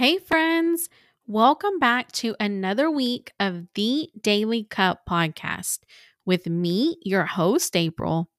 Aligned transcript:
Hey, 0.00 0.16
friends. 0.16 0.88
Welcome 1.26 1.78
back 1.78 2.10
to 2.12 2.34
another 2.40 2.90
week 2.90 3.32
of 3.38 3.66
the 3.74 4.08
Daily 4.18 4.64
Cup 4.64 5.02
podcast 5.06 5.80
with 6.24 6.46
me, 6.46 6.96
your 7.02 7.26
host, 7.26 7.76
April. 7.76 8.30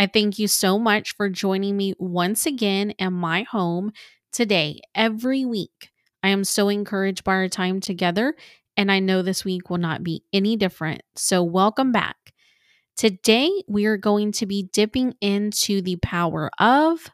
I 0.00 0.06
thank 0.08 0.40
you 0.40 0.48
so 0.48 0.80
much 0.80 1.14
for 1.14 1.28
joining 1.28 1.76
me 1.76 1.94
once 2.00 2.44
again 2.44 2.90
in 2.98 3.12
my 3.12 3.44
home 3.44 3.92
today, 4.32 4.80
every 4.96 5.44
week. 5.44 5.90
I 6.24 6.30
am 6.30 6.42
so 6.42 6.68
encouraged 6.68 7.22
by 7.22 7.34
our 7.34 7.48
time 7.48 7.78
together, 7.78 8.34
and 8.76 8.90
I 8.90 8.98
know 8.98 9.22
this 9.22 9.44
week 9.44 9.70
will 9.70 9.78
not 9.78 10.02
be 10.02 10.24
any 10.32 10.56
different. 10.56 11.02
So, 11.14 11.40
welcome 11.44 11.92
back. 11.92 12.16
Today, 12.96 13.62
we 13.68 13.86
are 13.86 13.96
going 13.96 14.32
to 14.32 14.46
be 14.46 14.64
dipping 14.72 15.14
into 15.20 15.82
the 15.82 15.98
power 16.02 16.50
of 16.58 17.08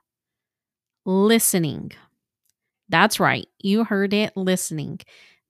listening. 1.05 1.93
That's 2.93 3.19
right. 3.19 3.49
You 3.59 3.85
heard 3.85 4.15
it 4.15 4.37
listening. 4.37 5.01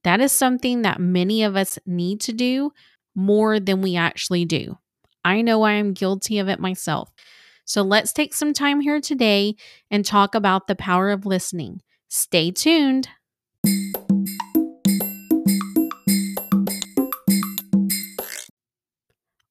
That 0.05 0.21
is 0.21 0.33
something 0.33 0.83
that 0.83 1.01
many 1.01 1.43
of 1.43 1.57
us 1.57 1.79
need 1.85 2.21
to 2.23 2.33
do 2.33 2.73
more 3.15 3.61
than 3.61 3.83
we 3.83 3.97
actually 3.97 4.47
do. 4.47 4.79
I 5.25 5.43
know 5.43 5.63
I 5.63 5.73
am 5.73 5.93
guilty 5.93 6.39
of 6.39 6.49
it 6.49 6.61
myself. 6.61 7.11
So 7.65 7.83
let's 7.83 8.13
take 8.13 8.35
some 8.35 8.53
time 8.55 8.81
here 8.81 9.01
today 9.01 9.57
and 9.91 10.07
talk 10.07 10.35
about 10.35 10.69
the 10.69 10.77
power 10.77 11.11
of 11.11 11.27
listening. 11.27 11.83
Stay 12.09 12.53
tuned. 12.53 13.09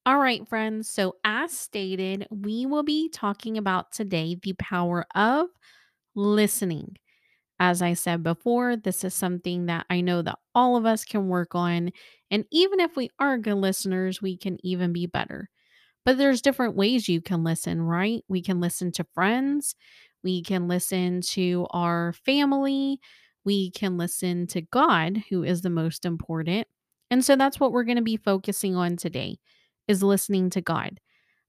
All 0.05 0.17
right, 0.17 0.47
friends. 0.47 0.89
So, 0.89 1.15
as 1.23 1.51
stated, 1.51 2.27
we 2.31 2.65
will 2.65 2.83
be 2.83 3.09
talking 3.09 3.57
about 3.57 3.91
today 3.91 4.35
the 4.41 4.53
power 4.53 5.05
of 5.13 5.49
listening. 6.15 6.97
As 7.63 7.83
I 7.83 7.93
said 7.93 8.23
before, 8.23 8.75
this 8.75 9.03
is 9.03 9.13
something 9.13 9.67
that 9.67 9.85
I 9.87 10.01
know 10.01 10.23
that 10.23 10.39
all 10.55 10.75
of 10.77 10.87
us 10.87 11.05
can 11.05 11.27
work 11.27 11.53
on. 11.53 11.91
And 12.31 12.45
even 12.51 12.79
if 12.79 12.95
we 12.95 13.11
are 13.19 13.37
good 13.37 13.53
listeners, 13.55 14.19
we 14.19 14.35
can 14.35 14.57
even 14.65 14.91
be 14.91 15.05
better. 15.05 15.47
But 16.05 16.17
there's 16.17 16.41
different 16.41 16.75
ways 16.75 17.07
you 17.07 17.21
can 17.21 17.43
listen, 17.43 17.83
right? 17.83 18.23
We 18.27 18.41
can 18.41 18.59
listen 18.59 18.91
to 18.93 19.05
friends, 19.13 19.75
we 20.23 20.41
can 20.41 20.67
listen 20.67 21.21
to 21.33 21.67
our 21.69 22.13
family, 22.25 22.99
we 23.45 23.69
can 23.69 23.95
listen 23.95 24.47
to 24.47 24.61
God, 24.61 25.23
who 25.29 25.43
is 25.43 25.61
the 25.61 25.69
most 25.69 26.03
important. 26.03 26.67
And 27.11 27.23
so 27.23 27.35
that's 27.35 27.59
what 27.59 27.71
we're 27.71 27.83
going 27.83 27.97
to 27.97 28.03
be 28.03 28.17
focusing 28.17 28.75
on 28.75 28.95
today 28.97 29.37
is 29.87 30.01
listening 30.01 30.49
to 30.51 30.61
God. 30.61 30.99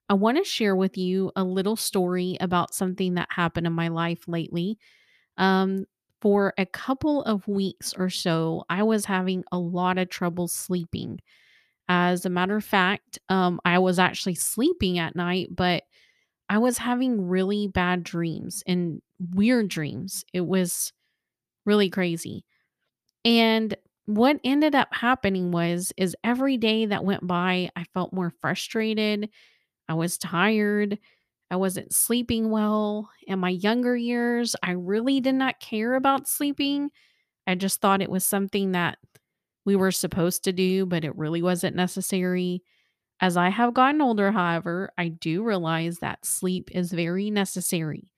I 0.08 0.14
want 0.14 0.36
to 0.38 0.44
share 0.44 0.76
with 0.76 0.98
you 0.98 1.32
a 1.36 1.44
little 1.44 1.76
story 1.76 2.36
about 2.40 2.74
something 2.74 3.14
that 3.14 3.28
happened 3.30 3.66
in 3.66 3.72
my 3.72 3.88
life 3.88 4.24
lately. 4.28 4.78
Um, 5.38 5.86
for 6.22 6.54
a 6.58 6.66
couple 6.66 7.24
of 7.24 7.48
weeks 7.48 7.94
or 7.98 8.10
so, 8.10 8.64
I 8.70 8.84
was 8.84 9.06
having 9.06 9.44
a 9.52 9.58
lot 9.58 9.98
of 9.98 10.10
trouble 10.10 10.48
sleeping. 10.48 11.20
As 11.88 12.26
a 12.26 12.30
matter 12.30 12.56
of 12.56 12.64
fact, 12.64 13.18
um, 13.28 13.60
I 13.64 13.78
was 13.80 13.98
actually 13.98 14.36
sleeping 14.36 14.98
at 14.98 15.16
night, 15.16 15.48
but 15.56 15.84
I 16.48 16.58
was 16.58 16.78
having 16.78 17.28
really 17.28 17.68
bad 17.68 18.04
dreams 18.04 18.62
and 18.66 19.02
weird 19.34 19.68
dreams. 19.68 20.24
It 20.32 20.42
was 20.46 20.92
really 21.66 21.90
crazy. 21.90 22.44
And 23.24 23.76
what 24.06 24.40
ended 24.44 24.74
up 24.74 24.88
happening 24.92 25.50
was 25.52 25.92
is 25.96 26.16
every 26.24 26.56
day 26.56 26.86
that 26.86 27.04
went 27.04 27.26
by, 27.26 27.70
I 27.76 27.84
felt 27.94 28.12
more 28.12 28.32
frustrated. 28.40 29.28
I 29.88 29.94
was 29.94 30.18
tired. 30.18 30.98
I 31.52 31.56
wasn't 31.56 31.92
sleeping 31.92 32.48
well. 32.48 33.10
In 33.26 33.38
my 33.38 33.50
younger 33.50 33.94
years, 33.94 34.56
I 34.62 34.70
really 34.70 35.20
did 35.20 35.34
not 35.34 35.60
care 35.60 35.96
about 35.96 36.26
sleeping. 36.26 36.90
I 37.46 37.56
just 37.56 37.82
thought 37.82 38.00
it 38.00 38.10
was 38.10 38.24
something 38.24 38.72
that 38.72 38.96
we 39.66 39.76
were 39.76 39.90
supposed 39.90 40.44
to 40.44 40.52
do, 40.54 40.86
but 40.86 41.04
it 41.04 41.14
really 41.14 41.42
wasn't 41.42 41.76
necessary. 41.76 42.62
As 43.20 43.36
I 43.36 43.50
have 43.50 43.74
gotten 43.74 44.00
older, 44.00 44.32
however, 44.32 44.92
I 44.96 45.08
do 45.08 45.44
realize 45.44 45.98
that 45.98 46.24
sleep 46.24 46.70
is 46.72 46.90
very 46.90 47.30
necessary. 47.30 48.10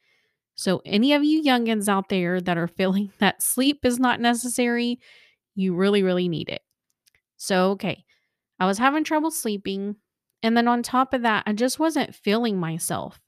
So, 0.54 0.80
any 0.86 1.12
of 1.12 1.24
you 1.24 1.42
youngins 1.42 1.88
out 1.88 2.10
there 2.10 2.40
that 2.40 2.56
are 2.56 2.68
feeling 2.78 3.10
that 3.18 3.42
sleep 3.42 3.84
is 3.84 3.98
not 3.98 4.20
necessary, 4.20 5.00
you 5.56 5.74
really, 5.74 6.04
really 6.04 6.28
need 6.28 6.48
it. 6.48 6.62
So, 7.36 7.72
okay, 7.72 8.04
I 8.60 8.66
was 8.66 8.78
having 8.78 9.02
trouble 9.02 9.32
sleeping. 9.32 9.96
And 10.44 10.56
then 10.56 10.68
on 10.68 10.84
top 10.84 11.14
of 11.14 11.22
that, 11.22 11.42
I 11.46 11.52
just 11.52 11.80
wasn't 11.80 12.14
feeling 12.14 12.60
myself. 12.60 13.20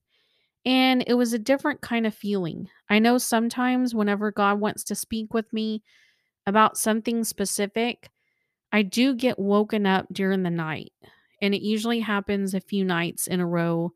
And 0.66 1.04
it 1.06 1.15
was 1.15 1.32
a 1.32 1.38
different 1.38 1.81
kind 1.81 2.06
of 2.06 2.15
feeling. 2.15 2.69
I 2.91 2.99
know 2.99 3.19
sometimes 3.19 3.94
whenever 3.94 4.32
God 4.32 4.60
wants 4.60 4.82
to 4.84 4.97
speak 4.97 5.32
with 5.32 5.50
me 5.53 5.84
about 6.44 6.77
something 6.77 7.22
specific, 7.22 8.10
I 8.72 8.82
do 8.82 9.15
get 9.15 9.38
woken 9.38 9.87
up 9.87 10.06
during 10.12 10.43
the 10.43 10.50
night. 10.50 10.93
And 11.41 11.55
it 11.55 11.62
usually 11.62 12.00
happens 12.00 12.53
a 12.53 12.60
few 12.60 12.84
nights 12.84 13.28
in 13.28 13.41
a 13.41 13.47
row 13.47 13.93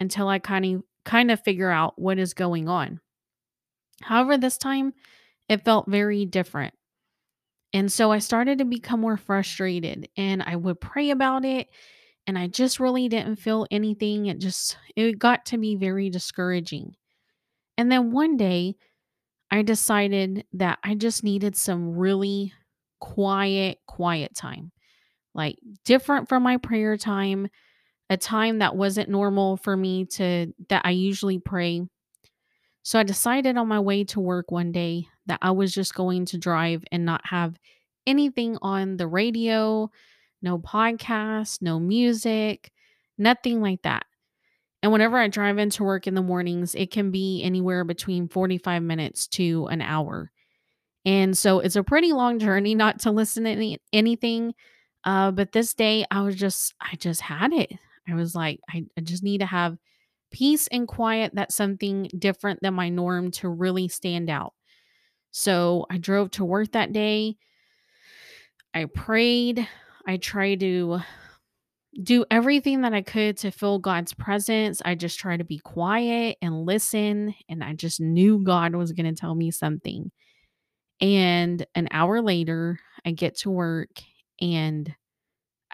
until 0.00 0.28
I 0.28 0.38
kind 0.38 0.76
of 0.76 0.82
kind 1.04 1.30
of 1.30 1.44
figure 1.44 1.70
out 1.70 1.98
what 1.98 2.18
is 2.18 2.34
going 2.34 2.68
on. 2.68 3.00
However, 4.02 4.38
this 4.38 4.56
time 4.56 4.94
it 5.48 5.64
felt 5.64 5.86
very 5.86 6.24
different. 6.24 6.74
And 7.72 7.92
so 7.92 8.10
I 8.10 8.20
started 8.20 8.58
to 8.58 8.64
become 8.64 9.00
more 9.00 9.16
frustrated 9.18 10.08
and 10.16 10.42
I 10.42 10.56
would 10.56 10.80
pray 10.80 11.10
about 11.10 11.44
it 11.44 11.68
and 12.26 12.38
I 12.38 12.48
just 12.48 12.80
really 12.80 13.08
didn't 13.08 13.36
feel 13.36 13.66
anything. 13.70 14.26
It 14.26 14.38
just 14.38 14.76
it 14.96 15.18
got 15.18 15.46
to 15.46 15.58
be 15.58 15.76
very 15.76 16.10
discouraging. 16.10 16.94
And 17.78 17.90
then 17.90 18.10
one 18.10 18.36
day 18.36 18.76
I 19.50 19.62
decided 19.62 20.44
that 20.54 20.78
I 20.82 20.94
just 20.94 21.22
needed 21.22 21.56
some 21.56 21.96
really 21.96 22.52
quiet 23.00 23.78
quiet 23.86 24.34
time. 24.34 24.72
Like 25.34 25.56
different 25.84 26.28
from 26.28 26.42
my 26.42 26.56
prayer 26.56 26.96
time, 26.96 27.48
a 28.10 28.16
time 28.16 28.58
that 28.58 28.74
wasn't 28.74 29.10
normal 29.10 29.56
for 29.56 29.76
me 29.76 30.06
to 30.06 30.52
that 30.68 30.82
I 30.84 30.90
usually 30.90 31.38
pray. 31.38 31.82
So 32.82 32.98
I 32.98 33.02
decided 33.02 33.56
on 33.56 33.68
my 33.68 33.80
way 33.80 34.04
to 34.04 34.20
work 34.20 34.50
one 34.50 34.72
day 34.72 35.08
that 35.26 35.40
I 35.42 35.50
was 35.50 35.74
just 35.74 35.94
going 35.94 36.24
to 36.26 36.38
drive 36.38 36.84
and 36.90 37.04
not 37.04 37.20
have 37.24 37.58
anything 38.06 38.56
on 38.62 38.96
the 38.96 39.08
radio, 39.08 39.90
no 40.46 40.58
podcast, 40.58 41.60
no 41.60 41.80
music, 41.80 42.70
nothing 43.18 43.60
like 43.60 43.82
that. 43.82 44.06
And 44.80 44.92
whenever 44.92 45.18
I 45.18 45.26
drive 45.26 45.58
into 45.58 45.82
work 45.82 46.06
in 46.06 46.14
the 46.14 46.22
mornings, 46.22 46.76
it 46.76 46.92
can 46.92 47.10
be 47.10 47.42
anywhere 47.42 47.82
between 47.82 48.28
45 48.28 48.82
minutes 48.84 49.26
to 49.28 49.66
an 49.66 49.82
hour. 49.82 50.30
And 51.04 51.36
so 51.36 51.58
it's 51.58 51.74
a 51.74 51.82
pretty 51.82 52.12
long 52.12 52.38
journey 52.38 52.74
not 52.76 53.00
to 53.00 53.10
listen 53.10 53.44
to 53.44 53.50
any, 53.50 53.78
anything. 53.92 54.54
Uh, 55.04 55.32
but 55.32 55.50
this 55.50 55.74
day 55.74 56.06
I 56.12 56.22
was 56.22 56.36
just, 56.36 56.74
I 56.80 56.94
just 56.94 57.20
had 57.20 57.52
it. 57.52 57.72
I 58.08 58.14
was 58.14 58.36
like, 58.36 58.60
I, 58.70 58.84
I 58.96 59.00
just 59.00 59.24
need 59.24 59.38
to 59.38 59.46
have 59.46 59.76
peace 60.30 60.68
and 60.68 60.86
quiet. 60.86 61.32
That's 61.34 61.56
something 61.56 62.08
different 62.16 62.60
than 62.62 62.74
my 62.74 62.88
norm 62.88 63.32
to 63.32 63.48
really 63.48 63.88
stand 63.88 64.30
out. 64.30 64.52
So 65.32 65.86
I 65.90 65.98
drove 65.98 66.30
to 66.32 66.44
work 66.44 66.70
that 66.72 66.92
day. 66.92 67.36
I 68.72 68.84
prayed. 68.84 69.66
I 70.06 70.16
tried 70.18 70.60
to 70.60 71.00
do 72.02 72.24
everything 72.30 72.82
that 72.82 72.92
I 72.94 73.02
could 73.02 73.38
to 73.38 73.50
feel 73.50 73.78
God's 73.78 74.12
presence. 74.12 74.82
I 74.84 74.94
just 74.94 75.18
try 75.18 75.36
to 75.36 75.44
be 75.44 75.58
quiet 75.58 76.36
and 76.42 76.66
listen. 76.66 77.34
And 77.48 77.64
I 77.64 77.72
just 77.72 78.00
knew 78.00 78.38
God 78.38 78.74
was 78.74 78.92
going 78.92 79.12
to 79.12 79.18
tell 79.18 79.34
me 79.34 79.50
something. 79.50 80.10
And 81.00 81.66
an 81.74 81.88
hour 81.90 82.20
later, 82.20 82.78
I 83.04 83.12
get 83.12 83.38
to 83.38 83.50
work 83.50 83.90
and 84.40 84.94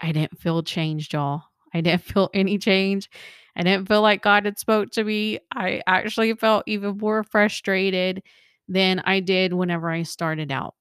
I 0.01 0.11
didn't 0.11 0.39
feel 0.39 0.63
changed, 0.63 1.13
y'all. 1.13 1.43
I 1.73 1.81
didn't 1.81 2.03
feel 2.03 2.29
any 2.33 2.57
change. 2.57 3.09
I 3.55 3.63
didn't 3.63 3.87
feel 3.87 4.01
like 4.01 4.23
God 4.23 4.45
had 4.45 4.57
spoke 4.57 4.91
to 4.91 5.03
me. 5.03 5.39
I 5.53 5.81
actually 5.85 6.33
felt 6.33 6.63
even 6.65 6.97
more 6.97 7.23
frustrated 7.23 8.23
than 8.67 8.99
I 9.01 9.19
did 9.19 9.53
whenever 9.53 9.89
I 9.89 10.03
started 10.03 10.51
out. 10.51 10.73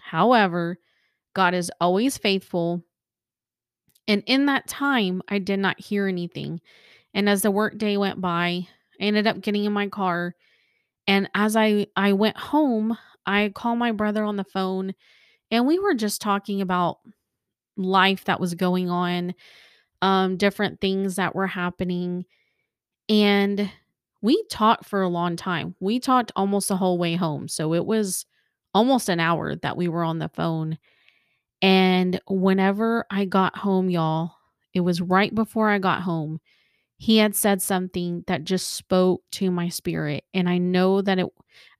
However, 0.00 0.78
God 1.34 1.54
is 1.54 1.70
always 1.80 2.18
faithful 2.18 2.82
and 4.08 4.22
in 4.26 4.46
that 4.46 4.66
time, 4.66 5.22
I 5.28 5.38
did 5.38 5.58
not 5.58 5.80
hear 5.80 6.06
anything. 6.06 6.60
And 7.14 7.28
as 7.28 7.42
the 7.42 7.50
workday 7.50 7.96
went 7.96 8.20
by, 8.20 8.66
I 9.00 9.04
ended 9.04 9.26
up 9.26 9.40
getting 9.40 9.64
in 9.64 9.72
my 9.72 9.88
car. 9.88 10.34
And 11.06 11.28
as 11.34 11.56
I, 11.56 11.86
I 11.96 12.12
went 12.12 12.36
home, 12.36 12.96
I 13.26 13.52
called 13.54 13.78
my 13.78 13.92
brother 13.92 14.24
on 14.24 14.36
the 14.36 14.44
phone 14.44 14.94
and 15.50 15.66
we 15.66 15.78
were 15.78 15.94
just 15.94 16.20
talking 16.20 16.60
about 16.60 16.98
life 17.76 18.24
that 18.24 18.40
was 18.40 18.54
going 18.54 18.90
on, 18.90 19.34
um, 20.00 20.36
different 20.36 20.80
things 20.80 21.16
that 21.16 21.34
were 21.34 21.46
happening. 21.46 22.24
And 23.08 23.70
we 24.22 24.42
talked 24.50 24.86
for 24.86 25.02
a 25.02 25.08
long 25.08 25.36
time. 25.36 25.74
We 25.78 26.00
talked 26.00 26.32
almost 26.36 26.68
the 26.68 26.76
whole 26.76 26.98
way 26.98 27.16
home. 27.16 27.48
So 27.48 27.74
it 27.74 27.84
was 27.84 28.24
almost 28.74 29.08
an 29.08 29.20
hour 29.20 29.54
that 29.56 29.76
we 29.76 29.88
were 29.88 30.04
on 30.04 30.18
the 30.18 30.30
phone. 30.30 30.78
And 31.62 32.20
whenever 32.26 33.06
I 33.10 33.24
got 33.24 33.56
home, 33.56 33.88
y'all, 33.88 34.32
it 34.74 34.80
was 34.80 35.00
right 35.00 35.32
before 35.34 35.70
I 35.70 35.78
got 35.78 36.02
home. 36.02 36.40
He 36.98 37.18
had 37.18 37.34
said 37.34 37.62
something 37.62 38.24
that 38.26 38.44
just 38.44 38.72
spoke 38.72 39.22
to 39.32 39.50
my 39.50 39.68
spirit. 39.68 40.24
And 40.34 40.48
I 40.48 40.58
know 40.58 41.02
that 41.02 41.18
it, 41.18 41.26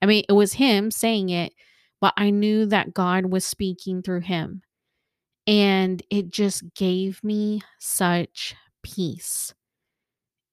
I 0.00 0.06
mean, 0.06 0.24
it 0.28 0.32
was 0.32 0.54
him 0.54 0.90
saying 0.90 1.30
it, 1.30 1.52
but 2.00 2.14
I 2.16 2.30
knew 2.30 2.66
that 2.66 2.94
God 2.94 3.26
was 3.26 3.44
speaking 3.44 4.02
through 4.02 4.20
him. 4.20 4.62
And 5.46 6.02
it 6.10 6.30
just 6.30 6.74
gave 6.74 7.22
me 7.24 7.62
such 7.78 8.54
peace. 8.82 9.52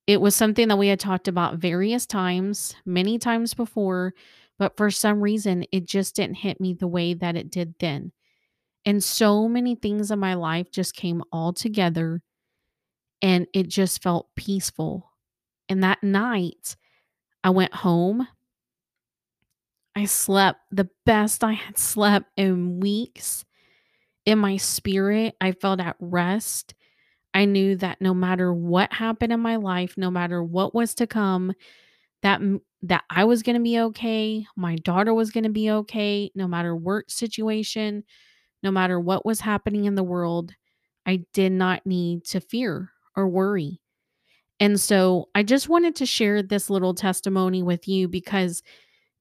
It 0.07 0.21
was 0.21 0.35
something 0.35 0.67
that 0.69 0.77
we 0.77 0.87
had 0.87 0.99
talked 0.99 1.27
about 1.27 1.57
various 1.59 2.07
times, 2.07 2.75
many 2.83 3.19
times 3.19 3.53
before, 3.53 4.13
but 4.57 4.75
for 4.75 4.89
some 4.89 5.21
reason, 5.21 5.65
it 5.71 5.85
just 5.85 6.15
didn't 6.15 6.37
hit 6.37 6.59
me 6.59 6.73
the 6.73 6.87
way 6.87 7.13
that 7.13 7.35
it 7.35 7.51
did 7.51 7.75
then. 7.79 8.11
And 8.85 9.03
so 9.03 9.47
many 9.47 9.75
things 9.75 10.11
in 10.11 10.19
my 10.19 10.33
life 10.35 10.71
just 10.71 10.95
came 10.95 11.23
all 11.31 11.53
together 11.53 12.21
and 13.21 13.47
it 13.53 13.67
just 13.67 14.01
felt 14.01 14.29
peaceful. 14.35 15.11
And 15.67 15.83
that 15.83 16.03
night, 16.03 16.75
I 17.43 17.51
went 17.51 17.73
home. 17.73 18.27
I 19.95 20.05
slept 20.05 20.59
the 20.71 20.89
best 21.05 21.43
I 21.43 21.53
had 21.53 21.77
slept 21.77 22.27
in 22.37 22.79
weeks. 22.79 23.45
In 24.25 24.39
my 24.39 24.57
spirit, 24.57 25.35
I 25.41 25.53
felt 25.53 25.79
at 25.79 25.95
rest. 25.99 26.75
I 27.33 27.45
knew 27.45 27.75
that 27.77 28.01
no 28.01 28.13
matter 28.13 28.53
what 28.53 28.93
happened 28.93 29.33
in 29.33 29.39
my 29.39 29.57
life, 29.57 29.95
no 29.97 30.11
matter 30.11 30.43
what 30.43 30.75
was 30.75 30.95
to 30.95 31.07
come, 31.07 31.53
that 32.23 32.41
that 32.83 33.03
I 33.09 33.25
was 33.25 33.43
going 33.43 33.57
to 33.57 33.63
be 33.63 33.79
okay, 33.79 34.45
my 34.55 34.75
daughter 34.77 35.13
was 35.13 35.31
going 35.31 35.45
to 35.45 35.49
be 35.49 35.71
okay, 35.71 36.31
no 36.35 36.47
matter 36.47 36.75
work 36.75 37.11
situation, 37.11 38.03
no 38.63 38.71
matter 38.71 38.99
what 38.99 39.25
was 39.25 39.41
happening 39.41 39.85
in 39.85 39.95
the 39.95 40.03
world, 40.03 40.53
I 41.05 41.25
did 41.33 41.51
not 41.51 41.85
need 41.85 42.25
to 42.25 42.39
fear 42.39 42.91
or 43.15 43.27
worry. 43.27 43.81
And 44.59 44.79
so 44.79 45.29
I 45.33 45.43
just 45.43 45.69
wanted 45.69 45.95
to 45.97 46.05
share 46.05 46.43
this 46.43 46.69
little 46.69 46.93
testimony 46.93 47.63
with 47.63 47.87
you 47.87 48.07
because 48.07 48.61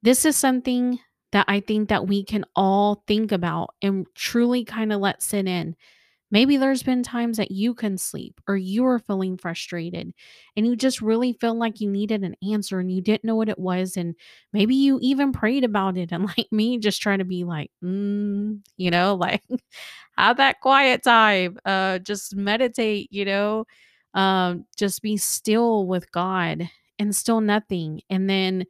this 0.02 0.24
is 0.24 0.36
something 0.36 0.98
that 1.32 1.44
I 1.48 1.60
think 1.60 1.88
that 1.88 2.06
we 2.06 2.24
can 2.24 2.44
all 2.56 3.04
think 3.06 3.32
about 3.32 3.74
and 3.82 4.06
truly 4.14 4.64
kind 4.64 4.92
of 4.92 5.00
let 5.00 5.22
sit 5.22 5.46
in. 5.46 5.76
Maybe 6.30 6.56
there's 6.58 6.82
been 6.82 7.02
times 7.02 7.38
that 7.38 7.50
you 7.50 7.74
couldn't 7.74 8.00
sleep 8.00 8.40
or 8.46 8.56
you 8.56 8.82
were 8.82 8.98
feeling 8.98 9.38
frustrated 9.38 10.12
and 10.56 10.66
you 10.66 10.76
just 10.76 11.00
really 11.00 11.32
feel 11.32 11.54
like 11.58 11.80
you 11.80 11.88
needed 11.90 12.22
an 12.22 12.36
answer 12.52 12.78
and 12.80 12.92
you 12.92 13.00
didn't 13.00 13.24
know 13.24 13.34
what 13.36 13.48
it 13.48 13.58
was. 13.58 13.96
And 13.96 14.14
maybe 14.52 14.74
you 14.74 14.98
even 15.00 15.32
prayed 15.32 15.64
about 15.64 15.96
it. 15.96 16.12
And 16.12 16.26
like 16.38 16.48
me, 16.52 16.78
just 16.78 17.00
trying 17.00 17.18
to 17.20 17.24
be 17.24 17.44
like, 17.44 17.70
mm, 17.82 18.60
you 18.76 18.90
know, 18.90 19.14
like 19.20 19.42
have 20.16 20.36
that 20.38 20.60
quiet 20.60 21.02
time, 21.02 21.58
uh, 21.64 21.98
just 21.98 22.34
meditate, 22.36 23.08
you 23.12 23.24
know, 23.24 23.64
um, 24.14 24.64
just 24.76 25.02
be 25.02 25.16
still 25.16 25.86
with 25.86 26.10
God 26.12 26.68
and 26.98 27.14
still 27.14 27.40
nothing. 27.40 28.00
And 28.10 28.28
then 28.28 28.64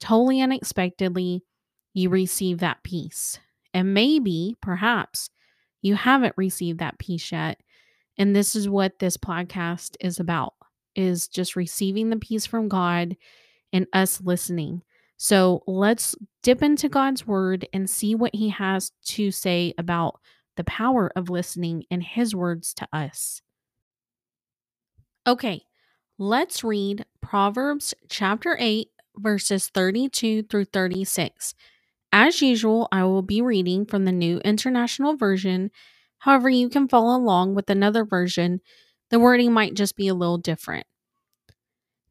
totally 0.00 0.40
unexpectedly, 0.40 1.42
you 1.94 2.10
receive 2.10 2.58
that 2.58 2.82
peace. 2.84 3.38
And 3.74 3.94
maybe, 3.94 4.56
perhaps, 4.62 5.30
you 5.84 5.94
haven't 5.94 6.34
received 6.38 6.80
that 6.80 6.98
peace 6.98 7.30
yet. 7.30 7.60
And 8.16 8.34
this 8.34 8.56
is 8.56 8.68
what 8.68 8.98
this 9.00 9.18
podcast 9.18 9.96
is 10.00 10.18
about 10.18 10.54
is 10.96 11.28
just 11.28 11.56
receiving 11.56 12.08
the 12.08 12.16
peace 12.16 12.46
from 12.46 12.68
God 12.68 13.16
and 13.70 13.86
us 13.92 14.20
listening. 14.22 14.80
So 15.18 15.62
let's 15.66 16.14
dip 16.42 16.62
into 16.62 16.88
God's 16.88 17.26
word 17.26 17.68
and 17.72 17.90
see 17.90 18.14
what 18.14 18.34
he 18.34 18.48
has 18.48 18.92
to 19.08 19.30
say 19.30 19.74
about 19.76 20.18
the 20.56 20.64
power 20.64 21.12
of 21.14 21.28
listening 21.28 21.84
and 21.90 22.02
his 22.02 22.34
words 22.34 22.72
to 22.74 22.88
us. 22.90 23.42
Okay, 25.26 25.64
let's 26.18 26.64
read 26.64 27.04
Proverbs 27.20 27.92
chapter 28.08 28.56
8, 28.58 28.88
verses 29.18 29.68
32 29.68 30.44
through 30.44 30.64
36. 30.66 31.54
As 32.16 32.40
usual, 32.40 32.86
I 32.92 33.02
will 33.02 33.22
be 33.22 33.42
reading 33.42 33.84
from 33.86 34.04
the 34.04 34.12
New 34.12 34.38
International 34.44 35.16
Version. 35.16 35.72
However, 36.18 36.48
you 36.48 36.68
can 36.68 36.86
follow 36.86 37.16
along 37.18 37.56
with 37.56 37.68
another 37.68 38.04
version. 38.04 38.60
The 39.10 39.18
wording 39.18 39.52
might 39.52 39.74
just 39.74 39.96
be 39.96 40.06
a 40.06 40.14
little 40.14 40.38
different. 40.38 40.86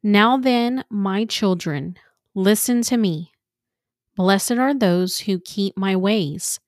Now 0.02 0.36
then, 0.36 0.84
my 0.90 1.24
children, 1.24 1.96
listen 2.34 2.82
to 2.82 2.98
me. 2.98 3.32
Blessed 4.14 4.52
are 4.52 4.74
those 4.74 5.20
who 5.20 5.40
keep 5.40 5.74
my 5.74 5.96
ways. 5.96 6.60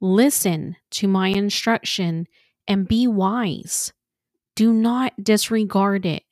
Listen 0.00 0.76
to 0.92 1.08
my 1.08 1.30
instruction 1.30 2.28
and 2.68 2.86
be 2.86 3.08
wise. 3.08 3.92
Do 4.54 4.72
not 4.72 5.24
disregard 5.24 6.06
it. 6.06 6.22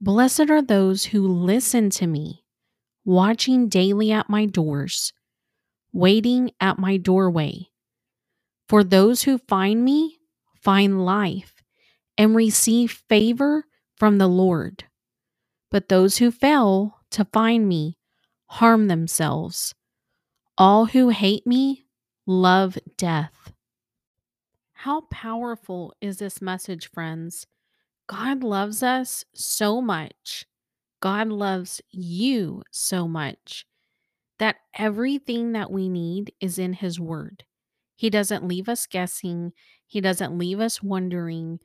Blessed 0.00 0.48
are 0.48 0.62
those 0.62 1.04
who 1.04 1.28
listen 1.28 1.90
to 1.90 2.06
me 2.06 2.42
watching 3.04 3.68
daily 3.68 4.12
at 4.12 4.28
my 4.30 4.46
doors, 4.46 5.12
waiting 5.92 6.50
at 6.60 6.78
my 6.78 6.96
doorway. 6.96 7.68
For 8.68 8.84
those 8.84 9.22
who 9.22 9.38
find 9.38 9.84
me 9.84 10.18
find 10.62 11.04
life 11.04 11.54
and 12.18 12.36
receive 12.36 13.02
favor 13.08 13.64
from 13.96 14.18
the 14.18 14.28
Lord. 14.28 14.84
But 15.70 15.88
those 15.88 16.18
who 16.18 16.30
fail 16.30 16.98
to 17.12 17.24
find 17.26 17.68
me 17.68 17.96
harm 18.46 18.88
themselves. 18.88 19.74
All 20.58 20.86
who 20.86 21.08
hate 21.10 21.46
me 21.46 21.86
love 22.26 22.78
death. 22.96 23.52
How 24.72 25.02
powerful 25.10 25.94
is 26.00 26.18
this 26.18 26.42
message, 26.42 26.90
friends? 26.90 27.46
God 28.08 28.42
loves 28.42 28.82
us 28.82 29.24
so 29.34 29.80
much 29.80 30.46
God 31.00 31.28
loves 31.28 31.80
you 31.90 32.62
so 32.70 33.08
much 33.08 33.64
that 34.38 34.56
everything 34.74 35.52
that 35.52 35.70
we 35.70 35.88
need 35.88 36.32
is 36.40 36.58
in 36.58 36.74
His 36.74 37.00
Word. 37.00 37.44
He 37.96 38.10
doesn't 38.10 38.46
leave 38.46 38.68
us 38.68 38.86
guessing, 38.86 39.52
He 39.86 40.00
doesn't 40.00 40.36
leave 40.36 40.60
us 40.60 40.82
wondering. 40.82 41.60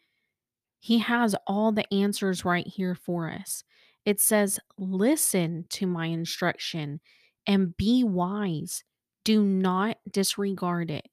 He 0.79 0.99
has 0.99 1.35
all 1.47 1.71
the 1.71 1.91
answers 1.93 2.45
right 2.45 2.67
here 2.67 2.95
for 2.95 3.29
us. 3.29 3.63
It 4.05 4.21
says, 4.21 4.59
Listen 4.77 5.65
to 5.69 5.88
my 5.88 6.07
instruction 6.07 6.99
and 7.47 7.75
be 7.75 8.03
wise. 8.03 8.83
Do 9.23 9.43
not 9.43 9.97
disregard 10.09 10.91
it. 10.91 11.07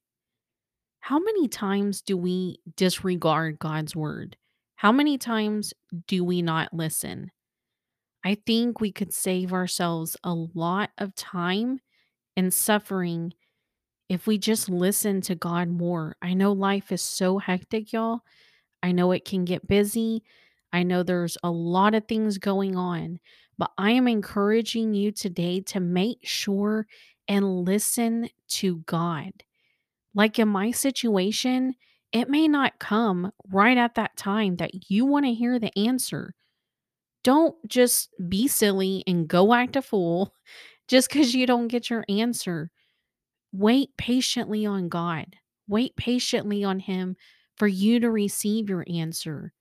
How 1.01 1.19
many 1.19 1.49
times 1.49 2.03
do 2.03 2.17
we 2.17 2.59
disregard 2.77 3.59
God's 3.59 3.97
word? 3.97 4.37
How 4.77 4.93
many 4.93 5.19
times 5.19 5.73
do 6.07 6.25
we 6.25 6.43
not 6.43 6.73
listen? 6.73 7.31
I 8.25 8.37
think 8.47 8.81
we 8.81 8.93
could 8.93 9.13
save 9.13 9.53
ourselves 9.53 10.17
a 10.23 10.33
lot 10.33 10.91
of 10.99 11.15
time 11.15 11.81
and 12.37 12.53
suffering 12.53 13.33
if 14.09 14.27
we 14.27 14.39
just 14.39 14.69
listen 14.69 15.21
to 15.23 15.35
God 15.35 15.69
more. 15.69 16.17
I 16.23 16.35
know 16.35 16.53
life 16.53 16.93
is 16.93 17.03
so 17.03 17.39
hectic, 17.39 17.93
y'all. 17.93 18.21
I 18.83 18.93
know 18.93 19.13
it 19.13 19.25
can 19.25 19.45
get 19.45 19.67
busy. 19.67 20.23
I 20.73 20.83
know 20.83 21.03
there's 21.03 21.37
a 21.43 21.51
lot 21.51 21.95
of 21.95 22.07
things 22.07 22.39
going 22.39 22.77
on, 22.77 23.19
but 23.59 23.71
I 23.79 23.93
am 23.93 24.09
encouraging 24.09 24.95
you 24.95 25.13
today 25.13 25.61
to 25.63 25.81
make 25.81 26.19
sure 26.23 26.87
and 27.29 27.65
listen 27.65 28.29
to 28.49 28.79
God. 28.87 29.33
Like 30.15 30.39
in 30.39 30.49
my 30.49 30.71
situation, 30.71 31.75
it 32.13 32.29
may 32.29 32.49
not 32.49 32.79
come 32.79 33.33
right 33.51 33.79
at 33.79 33.95
that 33.95 34.17
time 34.17 34.57
that 34.57 34.91
you 34.91 35.07
want 35.07 35.25
to 35.25 35.33
hear 35.33 35.59
the 35.59 35.77
answer. 35.79 36.35
Don't 37.25 37.57
just 37.69 38.11
be 38.29 38.49
silly 38.49 39.05
and 39.07 39.29
go 39.29 39.55
act 39.55 39.77
a 39.77 39.83
fool 39.83 40.35
just 40.89 41.09
because 41.09 41.35
you 41.35 41.47
don't 41.47 41.69
get 41.69 41.91
your 41.91 42.05
answer. 42.09 42.71
Wait 43.53 43.91
patiently 43.97 44.67
on 44.67 44.89
God. 44.89 45.37
Wait 45.69 45.95
patiently 45.97 46.65
on 46.65 46.81
Him 46.81 47.17
for 47.57 47.69
you 47.69 48.01
to 48.01 48.11
receive 48.11 48.69
your 48.69 48.85
answer. 48.89 49.53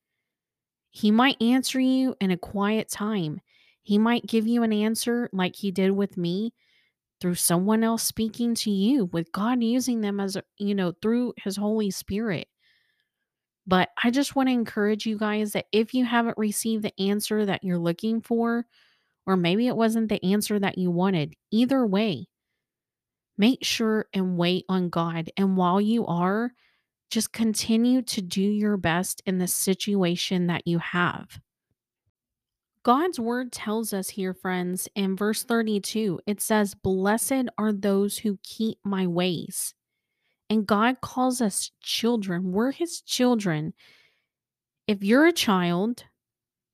He 0.90 1.10
might 1.10 1.40
answer 1.40 1.80
you 1.80 2.14
in 2.20 2.30
a 2.30 2.36
quiet 2.36 2.90
time. 2.90 3.40
He 3.82 3.98
might 3.98 4.26
give 4.26 4.46
you 4.46 4.62
an 4.62 4.72
answer 4.72 5.28
like 5.32 5.56
He 5.56 5.70
did 5.70 5.90
with 5.92 6.16
me 6.16 6.52
through 7.20 7.36
someone 7.36 7.84
else 7.84 8.02
speaking 8.02 8.54
to 8.56 8.70
you, 8.70 9.04
with 9.06 9.30
God 9.32 9.62
using 9.62 10.00
them 10.00 10.18
as, 10.18 10.36
you 10.58 10.74
know, 10.74 10.92
through 11.00 11.34
His 11.38 11.56
Holy 11.56 11.90
Spirit. 11.90 12.48
But 13.66 13.90
I 14.02 14.10
just 14.10 14.34
want 14.34 14.48
to 14.48 14.52
encourage 14.52 15.06
you 15.06 15.16
guys 15.16 15.52
that 15.52 15.66
if 15.72 15.94
you 15.94 16.04
haven't 16.04 16.38
received 16.38 16.82
the 16.82 17.00
answer 17.00 17.46
that 17.46 17.62
you're 17.62 17.78
looking 17.78 18.20
for, 18.20 18.66
or 19.26 19.36
maybe 19.36 19.68
it 19.68 19.76
wasn't 19.76 20.08
the 20.08 20.24
answer 20.24 20.58
that 20.58 20.78
you 20.78 20.90
wanted, 20.90 21.34
either 21.50 21.86
way, 21.86 22.26
make 23.38 23.64
sure 23.64 24.06
and 24.12 24.36
wait 24.36 24.64
on 24.68 24.88
God. 24.88 25.30
And 25.36 25.56
while 25.56 25.80
you 25.80 26.06
are, 26.06 26.52
just 27.10 27.32
continue 27.32 28.02
to 28.02 28.22
do 28.22 28.42
your 28.42 28.76
best 28.76 29.22
in 29.26 29.38
the 29.38 29.46
situation 29.46 30.46
that 30.48 30.66
you 30.66 30.78
have. 30.78 31.38
God's 32.84 33.20
word 33.20 33.52
tells 33.52 33.92
us 33.92 34.08
here, 34.08 34.34
friends, 34.34 34.88
in 34.96 35.16
verse 35.16 35.44
32, 35.44 36.20
it 36.26 36.40
says, 36.40 36.74
Blessed 36.74 37.44
are 37.56 37.72
those 37.72 38.18
who 38.18 38.38
keep 38.42 38.78
my 38.82 39.06
ways. 39.06 39.74
And 40.52 40.66
God 40.66 41.00
calls 41.00 41.40
us 41.40 41.70
children. 41.80 42.52
We're 42.52 42.72
his 42.72 43.00
children. 43.00 43.72
If 44.86 45.02
you're 45.02 45.24
a 45.24 45.32
child, 45.32 46.04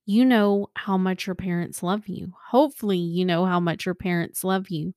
you 0.05 0.25
know 0.25 0.71
how 0.75 0.99
much 0.99 1.29
your 1.29 1.37
parents 1.37 1.81
love 1.81 2.09
you. 2.09 2.33
Hopefully, 2.49 2.99
you 2.99 3.25
know 3.25 3.45
how 3.45 3.61
much 3.61 3.87
your 3.87 3.95
parents 3.95 4.43
love 4.43 4.69
you. 4.69 4.95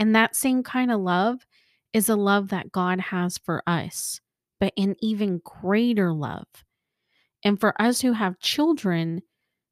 And 0.00 0.16
that 0.16 0.34
same 0.34 0.64
kind 0.64 0.90
of 0.90 1.00
love 1.02 1.46
is 1.92 2.08
a 2.08 2.16
love 2.16 2.48
that 2.48 2.72
God 2.72 2.98
has 2.98 3.38
for 3.38 3.62
us, 3.64 4.20
but 4.58 4.72
an 4.76 4.96
even 5.00 5.40
greater 5.44 6.12
love. 6.12 6.48
And 7.44 7.60
for 7.60 7.80
us 7.80 8.00
who 8.00 8.10
have 8.10 8.40
children, 8.40 9.22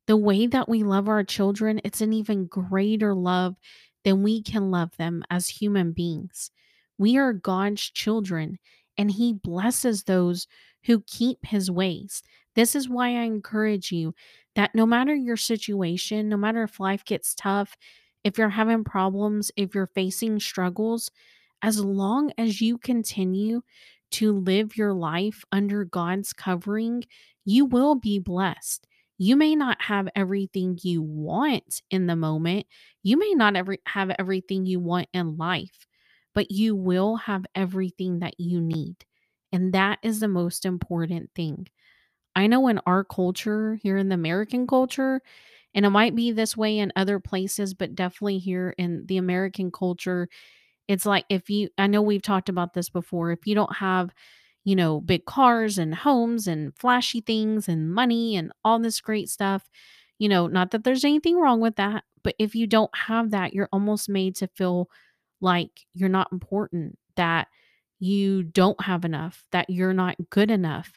the 0.06 0.16
way 0.16 0.46
that 0.46 0.68
we 0.68 0.84
love 0.84 1.08
our 1.08 1.24
children, 1.24 1.80
it's 1.82 2.02
an 2.02 2.12
even 2.12 2.46
greater 2.46 3.16
love 3.16 3.56
than 4.04 4.22
we 4.22 4.44
can 4.44 4.70
love 4.70 4.96
them 4.96 5.24
as 5.28 5.48
human 5.48 5.90
beings. 5.90 6.52
We 6.98 7.16
are 7.16 7.32
God's 7.32 7.82
children, 7.90 8.58
and 8.96 9.10
He 9.10 9.32
blesses 9.32 10.04
those 10.04 10.46
who 10.84 11.02
keep 11.06 11.38
His 11.44 11.70
ways. 11.70 12.22
This 12.54 12.74
is 12.74 12.88
why 12.88 13.08
I 13.08 13.22
encourage 13.22 13.90
you 13.90 14.14
that 14.54 14.74
no 14.74 14.86
matter 14.86 15.14
your 15.14 15.36
situation, 15.36 16.28
no 16.28 16.36
matter 16.36 16.62
if 16.62 16.78
life 16.78 17.04
gets 17.04 17.34
tough, 17.34 17.76
if 18.22 18.38
you're 18.38 18.48
having 18.48 18.84
problems, 18.84 19.50
if 19.56 19.74
you're 19.74 19.90
facing 19.94 20.40
struggles, 20.40 21.10
as 21.62 21.80
long 21.80 22.32
as 22.38 22.60
you 22.60 22.78
continue 22.78 23.62
to 24.12 24.32
live 24.32 24.76
your 24.76 24.92
life 24.92 25.44
under 25.50 25.84
God's 25.84 26.32
covering, 26.32 27.04
you 27.44 27.64
will 27.64 27.94
be 27.94 28.18
blessed. 28.18 28.86
You 29.18 29.36
may 29.36 29.54
not 29.56 29.80
have 29.82 30.08
everything 30.14 30.78
you 30.82 31.02
want 31.02 31.82
in 31.90 32.06
the 32.06 32.16
moment. 32.16 32.66
You 33.02 33.16
may 33.16 33.32
not 33.34 33.56
ever 33.56 33.76
have 33.86 34.10
everything 34.18 34.66
you 34.66 34.80
want 34.80 35.08
in 35.12 35.36
life, 35.36 35.86
but 36.34 36.50
you 36.50 36.74
will 36.76 37.16
have 37.16 37.46
everything 37.54 38.20
that 38.20 38.38
you 38.38 38.60
need. 38.60 38.96
And 39.52 39.72
that 39.74 39.98
is 40.02 40.20
the 40.20 40.28
most 40.28 40.64
important 40.64 41.30
thing. 41.34 41.68
I 42.36 42.46
know 42.46 42.66
in 42.68 42.80
our 42.86 43.04
culture, 43.04 43.78
here 43.82 43.96
in 43.96 44.08
the 44.08 44.14
American 44.16 44.66
culture, 44.66 45.20
and 45.74 45.86
it 45.86 45.90
might 45.90 46.14
be 46.16 46.32
this 46.32 46.56
way 46.56 46.78
in 46.78 46.92
other 46.96 47.20
places, 47.20 47.74
but 47.74 47.94
definitely 47.94 48.38
here 48.38 48.74
in 48.78 49.06
the 49.06 49.16
American 49.18 49.70
culture, 49.70 50.28
it's 50.88 51.06
like 51.06 51.24
if 51.30 51.50
you, 51.50 51.68
I 51.78 51.86
know 51.86 52.02
we've 52.02 52.22
talked 52.22 52.48
about 52.48 52.74
this 52.74 52.90
before, 52.90 53.30
if 53.32 53.46
you 53.46 53.54
don't 53.54 53.76
have, 53.76 54.14
you 54.64 54.76
know, 54.76 55.00
big 55.00 55.26
cars 55.26 55.78
and 55.78 55.94
homes 55.94 56.46
and 56.46 56.76
flashy 56.78 57.20
things 57.20 57.68
and 57.68 57.92
money 57.94 58.36
and 58.36 58.52
all 58.64 58.78
this 58.78 59.00
great 59.00 59.28
stuff, 59.30 59.68
you 60.18 60.28
know, 60.28 60.46
not 60.46 60.70
that 60.72 60.84
there's 60.84 61.04
anything 61.04 61.36
wrong 61.38 61.60
with 61.60 61.76
that, 61.76 62.04
but 62.22 62.34
if 62.38 62.54
you 62.54 62.66
don't 62.66 62.94
have 62.96 63.30
that, 63.30 63.52
you're 63.54 63.68
almost 63.72 64.08
made 64.08 64.36
to 64.36 64.48
feel 64.48 64.88
like 65.44 65.86
you're 65.92 66.08
not 66.08 66.32
important, 66.32 66.98
that 67.16 67.48
you 68.00 68.42
don't 68.42 68.80
have 68.82 69.04
enough, 69.04 69.44
that 69.52 69.70
you're 69.70 69.94
not 69.94 70.16
good 70.30 70.50
enough. 70.50 70.92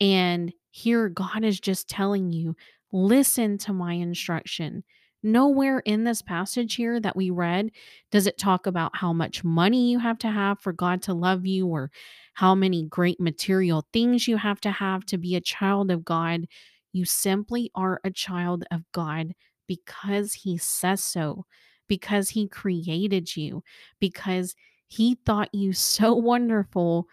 And 0.00 0.52
here, 0.70 1.08
God 1.08 1.44
is 1.44 1.60
just 1.60 1.88
telling 1.88 2.32
you, 2.32 2.56
listen 2.92 3.58
to 3.58 3.72
my 3.72 3.94
instruction. 3.94 4.84
Nowhere 5.22 5.80
in 5.80 6.04
this 6.04 6.22
passage 6.22 6.76
here 6.76 6.98
that 7.00 7.16
we 7.16 7.28
read 7.28 7.72
does 8.10 8.26
it 8.26 8.38
talk 8.38 8.66
about 8.66 8.96
how 8.96 9.12
much 9.12 9.44
money 9.44 9.90
you 9.90 9.98
have 9.98 10.18
to 10.18 10.28
have 10.28 10.60
for 10.60 10.72
God 10.72 11.02
to 11.02 11.12
love 11.12 11.44
you 11.44 11.66
or 11.66 11.90
how 12.34 12.54
many 12.54 12.84
great 12.84 13.20
material 13.20 13.86
things 13.92 14.26
you 14.26 14.38
have 14.38 14.60
to 14.62 14.70
have 14.70 15.04
to 15.06 15.18
be 15.18 15.34
a 15.34 15.40
child 15.40 15.90
of 15.90 16.06
God. 16.06 16.46
You 16.92 17.04
simply 17.04 17.70
are 17.74 18.00
a 18.02 18.10
child 18.10 18.64
of 18.70 18.82
God 18.92 19.34
because 19.66 20.32
He 20.32 20.56
says 20.56 21.04
so, 21.04 21.44
because 21.90 22.30
He 22.30 22.46
created 22.46 23.36
you, 23.36 23.62
because 23.98 24.54
He 24.86 25.18
thought 25.26 25.52
you 25.52 25.72
so 25.72 26.14
wonderful 26.14 27.06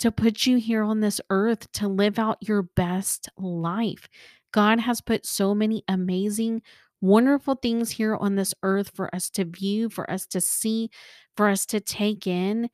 to 0.00 0.10
put 0.10 0.44
you 0.44 0.58
here 0.58 0.82
on 0.82 1.00
this 1.00 1.20
earth 1.30 1.70
to 1.72 1.88
live 1.88 2.18
out 2.18 2.36
your 2.40 2.62
best 2.62 3.28
life. 3.38 4.08
God 4.52 4.80
has 4.80 5.00
put 5.00 5.24
so 5.24 5.54
many 5.54 5.84
amazing, 5.86 6.62
wonderful 7.00 7.54
things 7.54 7.90
here 7.90 8.16
on 8.16 8.34
this 8.34 8.54
earth 8.64 8.90
for 8.92 9.14
us 9.14 9.30
to 9.30 9.44
view, 9.44 9.88
for 9.88 10.10
us 10.10 10.26
to 10.26 10.40
see, 10.40 10.90
for 11.36 11.48
us 11.48 11.64
to 11.66 11.80
take 11.80 12.26
in. 12.26 12.68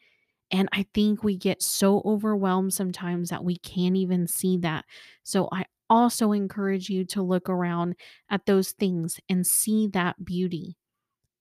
And 0.50 0.68
I 0.72 0.86
think 0.94 1.22
we 1.22 1.36
get 1.36 1.62
so 1.62 2.00
overwhelmed 2.06 2.72
sometimes 2.72 3.28
that 3.28 3.44
we 3.44 3.58
can't 3.58 3.96
even 3.96 4.26
see 4.26 4.56
that. 4.58 4.86
So 5.24 5.48
I 5.52 5.64
also 5.90 6.32
encourage 6.32 6.88
you 6.88 7.04
to 7.04 7.22
look 7.22 7.50
around 7.50 7.96
at 8.30 8.46
those 8.46 8.70
things 8.72 9.20
and 9.28 9.46
see 9.46 9.88
that 9.88 10.24
beauty. 10.24 10.78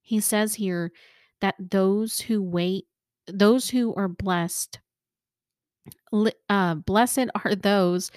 He 0.04 0.20
says 0.20 0.56
here 0.56 0.92
that 1.42 1.56
those 1.58 2.22
who 2.22 2.44
wait, 2.44 2.86
those 3.28 3.72
who 3.72 3.96
are 3.96 4.08
blessed 4.08 4.80
uh, 6.50 6.76
blessed 6.76 7.28
are 7.44 7.56
those 7.56 8.12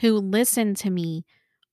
who 0.00 0.16
listen 0.18 0.74
to 0.74 0.90
me, 0.90 1.24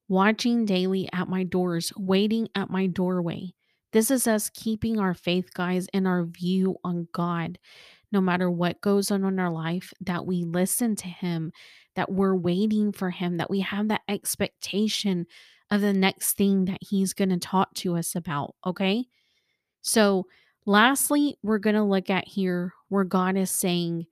watching 0.07 0.65
daily 0.65 1.09
at 1.13 1.27
my 1.27 1.43
doors, 1.43 1.91
waiting 1.97 2.47
at 2.55 2.69
my 2.69 2.87
doorway. 2.87 3.51
This 3.91 4.11
is 4.11 4.27
us 4.27 4.51
keeping 4.53 4.99
our 4.99 5.15
faith, 5.15 5.53
guys, 5.53 5.87
and 5.93 6.07
our 6.07 6.25
view 6.25 6.75
on 6.83 7.07
God. 7.11 7.57
No 8.11 8.21
matter 8.21 8.49
what 8.49 8.81
goes 8.81 9.11
on 9.11 9.23
in 9.23 9.39
our 9.39 9.51
life, 9.51 9.93
that 10.01 10.25
we 10.25 10.43
listen 10.43 10.95
to 10.97 11.07
Him, 11.07 11.51
that 11.95 12.11
we're 12.11 12.35
waiting 12.35 12.91
for 12.91 13.11
Him, 13.11 13.37
that 13.37 13.49
we 13.49 13.61
have 13.61 13.87
that 13.87 14.01
expectation 14.07 15.25
of 15.71 15.81
the 15.81 15.93
next 15.93 16.35
thing 16.35 16.65
that 16.65 16.79
He's 16.81 17.13
going 17.13 17.29
to 17.29 17.37
talk 17.37 17.73
to 17.75 17.95
us 17.95 18.15
about. 18.15 18.55
Okay. 18.65 19.05
So, 19.81 20.27
lastly, 20.65 21.37
we're 21.41 21.57
going 21.59 21.75
to 21.75 21.83
look 21.83 22.09
at 22.09 22.27
here 22.27 22.73
where 22.89 23.03
God 23.03 23.37
is 23.37 23.51
saying, 23.51 24.05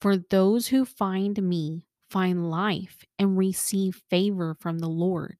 for 0.00 0.16
those 0.16 0.68
who 0.68 0.84
find 0.84 1.42
me 1.42 1.86
find 2.10 2.50
life 2.50 3.04
and 3.18 3.36
receive 3.36 4.02
favor 4.08 4.56
from 4.60 4.78
the 4.78 4.88
Lord. 4.88 5.36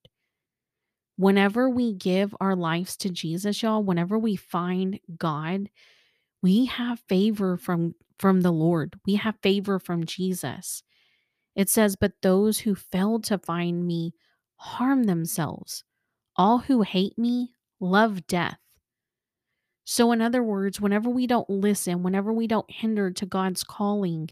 Whenever 1.17 1.71
we 1.71 1.95
give 1.95 2.35
our 2.41 2.57
lives 2.57 2.97
to 2.99 3.09
Jesus, 3.09 3.63
y'all, 3.63 3.83
whenever 3.83 4.19
we 4.19 4.37
find 4.37 4.99
God, 5.17 5.71
we 6.43 6.67
have 6.67 7.01
favor 7.09 7.57
from 7.57 7.95
from 8.19 8.41
the 8.41 8.53
Lord. 8.53 8.99
We 9.07 9.17
have 9.17 9.37
favor 9.43 9.79
from 9.79 10.05
Jesus. 10.05 10.83
It 11.55 11.69
says, 11.69 11.97
"But 11.97 12.23
those 12.23 12.61
who 12.61 12.75
fail 12.75 13.21
to 13.21 13.39
find 13.39 13.87
me 13.87 14.15
harm 14.57 15.05
themselves. 15.05 15.85
All 16.35 16.59
who 16.59 16.83
hate 16.83 17.17
me 17.17 17.55
love 17.79 18.27
death." 18.27 18.59
So 19.87 20.11
in 20.11 20.21
other 20.21 20.43
words, 20.43 20.81
whenever 20.81 21.09
we 21.09 21.29
don't 21.29 21.49
listen, 21.49 22.03
whenever 22.03 22.33
we 22.33 22.49
don't 22.49 22.69
hinder 22.69 23.13
to 23.13 23.25
God's 23.25 23.63
calling, 23.63 24.31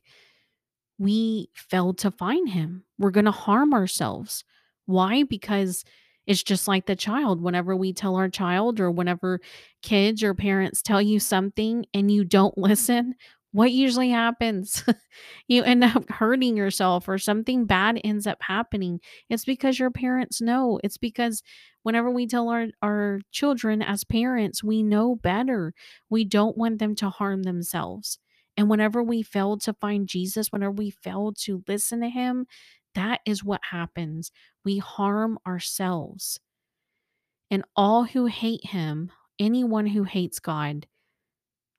we 0.99 1.49
fail 1.55 1.95
to 1.95 2.11
find 2.11 2.49
him. 2.49 2.83
We're 2.99 3.13
going 3.13 3.25
to 3.27 3.31
harm 3.31 3.73
ourselves. 3.73 4.43
Why? 4.87 5.23
Because 5.23 5.85
it's 6.27 6.43
just 6.43 6.67
like 6.67 6.87
the 6.87 6.97
child. 6.97 7.41
Whenever 7.41 7.77
we 7.77 7.93
tell 7.93 8.17
our 8.17 8.29
child, 8.29 8.81
or 8.81 8.91
whenever 8.91 9.41
kids 9.81 10.25
or 10.25 10.35
parents 10.35 10.83
tell 10.83 11.01
you 11.01 11.21
something 11.21 11.87
and 11.95 12.11
you 12.11 12.25
don't 12.25 12.59
listen, 12.59 13.15
what 13.55 13.71
usually 13.71 14.11
happens? 14.11 14.83
you 15.47 15.63
end 15.63 15.85
up 15.85 16.11
hurting 16.11 16.57
yourself 16.57 17.09
or 17.09 17.19
something 17.19 17.67
bad 17.67 18.01
ends 18.03 18.27
up 18.27 18.39
happening. 18.41 18.99
It's 19.31 19.45
because 19.45 19.79
your 19.79 19.93
parents 19.93 20.41
know. 20.41 20.81
It's 20.83 20.99
because 20.99 21.41
whenever 21.85 22.11
we 22.11 22.27
tell 22.27 22.49
our, 22.49 22.67
our 22.83 23.21
children 23.31 23.81
as 23.81 24.03
parents, 24.03 24.65
we 24.65 24.83
know 24.83 25.15
better. 25.15 25.73
We 26.11 26.25
don't 26.25 26.59
want 26.59 26.81
them 26.81 26.97
to 26.97 27.11
harm 27.11 27.45
themselves. 27.45 28.19
And 28.57 28.69
whenever 28.69 29.05
we 29.05 29.23
fail 29.23 29.57
to 29.59 29.73
find 29.73 30.09
Jesus, 30.09 30.51
whenever 30.51 30.73
we 30.73 30.91
fail 30.91 31.33
to 31.43 31.63
listen 31.69 32.01
to 32.01 32.09
him, 32.09 32.47
that 32.97 33.21
is 33.25 33.45
what 33.45 33.61
happens. 33.71 34.33
We 34.65 34.79
harm 34.79 35.39
ourselves. 35.47 36.41
And 37.53 37.63
all 37.77 38.03
who 38.03 38.27
hate 38.27 38.67
him, 38.67 39.13
anyone 39.39 39.87
who 39.87 40.03
hates 40.03 40.41
God, 40.41 40.89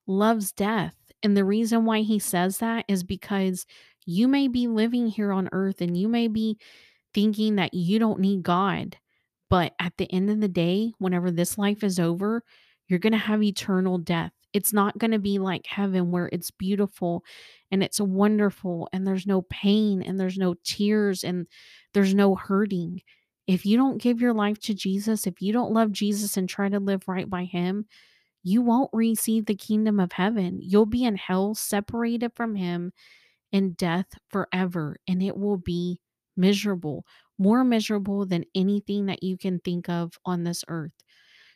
loves 0.06 0.52
death. 0.52 0.94
And 1.22 1.36
the 1.36 1.44
reason 1.44 1.84
why 1.84 2.00
he 2.00 2.18
says 2.18 2.58
that 2.58 2.84
is 2.88 3.02
because 3.02 3.66
you 4.04 4.28
may 4.28 4.48
be 4.48 4.68
living 4.68 5.08
here 5.08 5.32
on 5.32 5.48
earth 5.52 5.80
and 5.80 5.96
you 5.96 6.08
may 6.08 6.28
be 6.28 6.58
thinking 7.12 7.56
that 7.56 7.74
you 7.74 7.98
don't 7.98 8.20
need 8.20 8.42
God. 8.42 8.96
But 9.48 9.74
at 9.80 9.96
the 9.96 10.12
end 10.12 10.30
of 10.30 10.40
the 10.40 10.48
day, 10.48 10.92
whenever 10.98 11.30
this 11.30 11.56
life 11.56 11.82
is 11.82 11.98
over, 11.98 12.42
you're 12.88 12.98
going 12.98 13.12
to 13.12 13.18
have 13.18 13.42
eternal 13.42 13.98
death. 13.98 14.32
It's 14.52 14.72
not 14.72 14.98
going 14.98 15.10
to 15.10 15.18
be 15.18 15.38
like 15.38 15.66
heaven 15.66 16.10
where 16.10 16.28
it's 16.32 16.50
beautiful 16.50 17.24
and 17.70 17.82
it's 17.82 18.00
wonderful 18.00 18.88
and 18.92 19.06
there's 19.06 19.26
no 19.26 19.42
pain 19.42 20.02
and 20.02 20.18
there's 20.18 20.38
no 20.38 20.54
tears 20.64 21.24
and 21.24 21.46
there's 21.94 22.14
no 22.14 22.34
hurting. 22.34 23.02
If 23.46 23.66
you 23.66 23.76
don't 23.76 24.00
give 24.00 24.20
your 24.20 24.32
life 24.32 24.58
to 24.60 24.74
Jesus, 24.74 25.26
if 25.26 25.40
you 25.40 25.52
don't 25.52 25.72
love 25.72 25.92
Jesus 25.92 26.36
and 26.36 26.48
try 26.48 26.68
to 26.68 26.80
live 26.80 27.06
right 27.06 27.28
by 27.28 27.44
him, 27.44 27.86
you 28.46 28.62
won't 28.62 28.90
receive 28.92 29.46
the 29.46 29.56
kingdom 29.56 29.98
of 29.98 30.12
heaven. 30.12 30.60
You'll 30.62 30.86
be 30.86 31.02
in 31.02 31.16
hell 31.16 31.56
separated 31.56 32.30
from 32.36 32.54
him 32.54 32.92
in 33.50 33.72
death 33.72 34.06
forever 34.28 34.98
and 35.08 35.20
it 35.20 35.36
will 35.36 35.56
be 35.56 35.98
miserable, 36.36 37.04
more 37.38 37.64
miserable 37.64 38.24
than 38.24 38.44
anything 38.54 39.06
that 39.06 39.24
you 39.24 39.36
can 39.36 39.58
think 39.58 39.88
of 39.88 40.12
on 40.24 40.44
this 40.44 40.62
earth. 40.68 40.92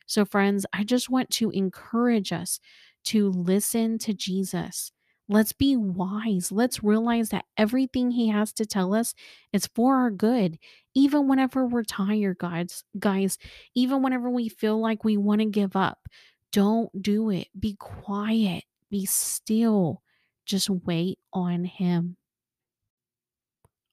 So, 0.06 0.24
friends, 0.24 0.66
I 0.72 0.82
just 0.82 1.08
want 1.08 1.30
to 1.30 1.50
encourage 1.50 2.32
us 2.32 2.58
to 3.04 3.30
listen 3.30 3.98
to 3.98 4.12
Jesus. 4.12 4.90
Let's 5.28 5.52
be 5.52 5.76
wise. 5.76 6.50
Let's 6.50 6.82
realize 6.82 7.28
that 7.28 7.44
everything 7.56 8.10
he 8.10 8.30
has 8.30 8.52
to 8.54 8.66
tell 8.66 8.94
us 8.96 9.14
is 9.52 9.68
for 9.76 9.94
our 9.94 10.10
good. 10.10 10.58
Even 10.96 11.28
whenever 11.28 11.64
we're 11.64 11.84
tired, 11.84 12.38
guys, 12.38 12.82
guys, 12.98 13.38
even 13.76 14.02
whenever 14.02 14.28
we 14.28 14.48
feel 14.48 14.80
like 14.80 15.04
we 15.04 15.16
want 15.16 15.40
to 15.40 15.46
give 15.46 15.76
up, 15.76 16.08
don't 16.52 17.02
do 17.02 17.30
it. 17.30 17.48
Be 17.58 17.76
quiet. 17.78 18.64
Be 18.90 19.06
still. 19.06 20.02
Just 20.46 20.68
wait 20.70 21.18
on 21.32 21.64
Him. 21.64 22.16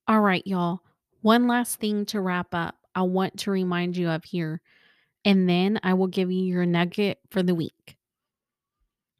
All 0.07 0.21
right, 0.21 0.45
y'all. 0.45 0.81
One 1.21 1.47
last 1.47 1.79
thing 1.79 2.05
to 2.07 2.21
wrap 2.21 2.53
up, 2.53 2.75
I 2.95 3.01
want 3.01 3.39
to 3.39 3.51
remind 3.51 3.97
you 3.97 4.09
of 4.09 4.23
here, 4.23 4.61
and 5.25 5.49
then 5.49 5.79
I 5.83 5.93
will 5.93 6.07
give 6.07 6.31
you 6.31 6.43
your 6.43 6.65
nugget 6.65 7.19
for 7.29 7.43
the 7.43 7.55
week. 7.55 7.97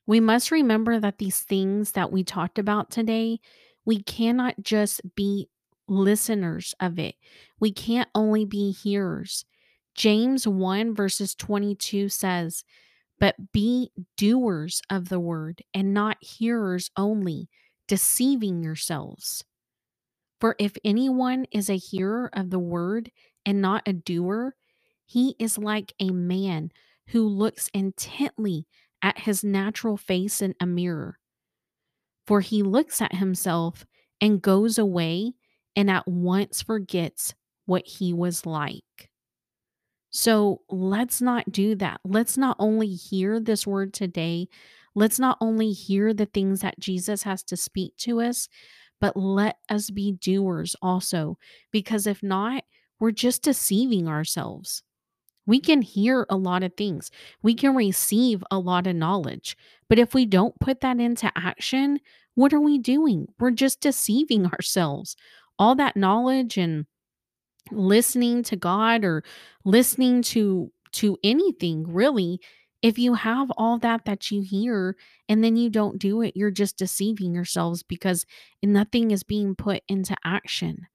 We 0.06 0.20
must 0.22 0.52
remember 0.52 1.00
that 1.00 1.18
these 1.18 1.42
things 1.42 1.92
that 1.92 2.12
we 2.12 2.24
talked 2.24 2.58
about 2.58 2.90
today, 2.90 3.40
we 3.84 4.02
cannot 4.02 4.56
just 4.62 5.02
be 5.16 5.50
listeners 5.90 6.74
of 6.80 6.98
it. 6.98 7.16
We 7.60 7.72
can't 7.72 8.10
only 8.16 8.46
be 8.46 8.72
hearers. 8.72 9.44
James 9.96 10.48
1 10.48 10.96
verses 10.96 11.36
22 11.36 12.08
says, 12.08 12.64
But 13.20 13.52
be 13.52 13.92
doers 14.16 14.82
of 14.90 15.10
the 15.10 15.20
word 15.20 15.64
and 15.74 15.94
not 15.94 16.24
hearers 16.24 16.92
only, 16.96 17.50
deceiving 17.88 18.64
yourselves. 18.64 19.44
For 20.40 20.56
if 20.60 20.78
anyone 20.86 21.46
is 21.52 21.70
a 21.70 21.78
hearer 21.78 22.30
of 22.34 22.52
the 22.52 22.60
word 22.60 23.12
and 23.46 23.62
not 23.62 23.88
a 23.88 23.94
doer, 23.94 24.56
he 25.06 25.36
is 25.40 25.58
like 25.58 25.94
a 26.00 26.12
man 26.12 26.72
who 27.08 27.28
looks 27.28 27.70
intently 27.74 28.68
at 29.02 29.20
his 29.20 29.44
natural 29.44 29.98
face 29.98 30.42
in 30.42 30.54
a 30.60 30.66
mirror. 30.66 31.18
For 32.28 32.42
he 32.42 32.62
looks 32.62 33.02
at 33.02 33.16
himself 33.16 33.86
and 34.22 34.42
goes 34.42 34.78
away 34.78 35.34
and 35.76 35.90
at 35.90 36.08
once 36.08 36.62
forgets 36.62 37.34
what 37.66 37.88
he 37.88 38.14
was 38.14 38.46
like. 38.46 39.10
So 40.10 40.62
let's 40.70 41.22
not 41.22 41.52
do 41.52 41.76
that. 41.76 42.00
Let's 42.04 42.38
not 42.38 42.56
only 42.60 42.88
hear 42.88 43.40
this 43.40 43.68
word 43.68 43.94
today, 43.94 44.48
let's 44.96 45.20
not 45.20 45.38
only 45.42 45.72
hear 45.72 46.14
the 46.14 46.26
things 46.26 46.62
that 46.62 46.80
Jesus 46.80 47.24
has 47.24 47.44
to 47.44 47.58
speak 47.58 47.96
to 47.98 48.22
us, 48.22 48.48
but 49.00 49.16
let 49.16 49.58
us 49.70 49.90
be 49.90 50.14
doers 50.14 50.76
also. 50.82 51.38
Because 51.72 52.08
if 52.08 52.24
not, 52.24 52.64
we're 53.00 53.12
just 53.12 53.44
deceiving 53.44 54.08
ourselves. 54.08 54.84
We 55.46 55.60
can 55.62 55.82
hear 55.82 56.26
a 56.30 56.36
lot 56.36 56.64
of 56.64 56.74
things, 56.76 57.10
we 57.42 57.54
can 57.54 57.76
receive 57.76 58.44
a 58.52 58.60
lot 58.60 58.88
of 58.88 58.96
knowledge. 58.96 59.56
But 59.88 60.00
if 60.00 60.14
we 60.14 60.26
don't 60.26 60.60
put 60.60 60.82
that 60.82 61.00
into 61.00 61.32
action, 61.36 62.00
what 62.36 62.54
are 62.54 62.60
we 62.60 62.78
doing? 62.78 63.28
We're 63.40 63.52
just 63.52 63.82
deceiving 63.82 64.46
ourselves. 64.54 65.16
All 65.60 65.74
that 65.76 65.98
knowledge 65.98 66.58
and 66.58 66.86
listening 67.72 68.44
to 68.44 68.56
God 68.56 69.04
or 69.04 69.24
listening 69.66 70.22
to 70.24 70.72
to 70.94 71.18
anything 71.24 71.84
really. 71.88 72.40
If 72.82 73.00
you 73.00 73.16
have 73.16 73.52
all 73.58 73.80
that 73.80 74.06
that 74.06 74.30
you 74.32 74.42
hear 74.42 74.96
and 75.28 75.44
then 75.44 75.56
you 75.56 75.70
don't 75.70 75.98
do 76.00 76.22
it 76.22 76.38
you're 76.38 76.52
just 76.52 76.78
deceiving 76.78 77.34
yourselves 77.34 77.84
because 77.84 78.26
nothing 78.64 79.12
is 79.12 79.24
being 79.24 79.56
put 79.56 79.82
into 79.88 80.16
action. 80.24 80.88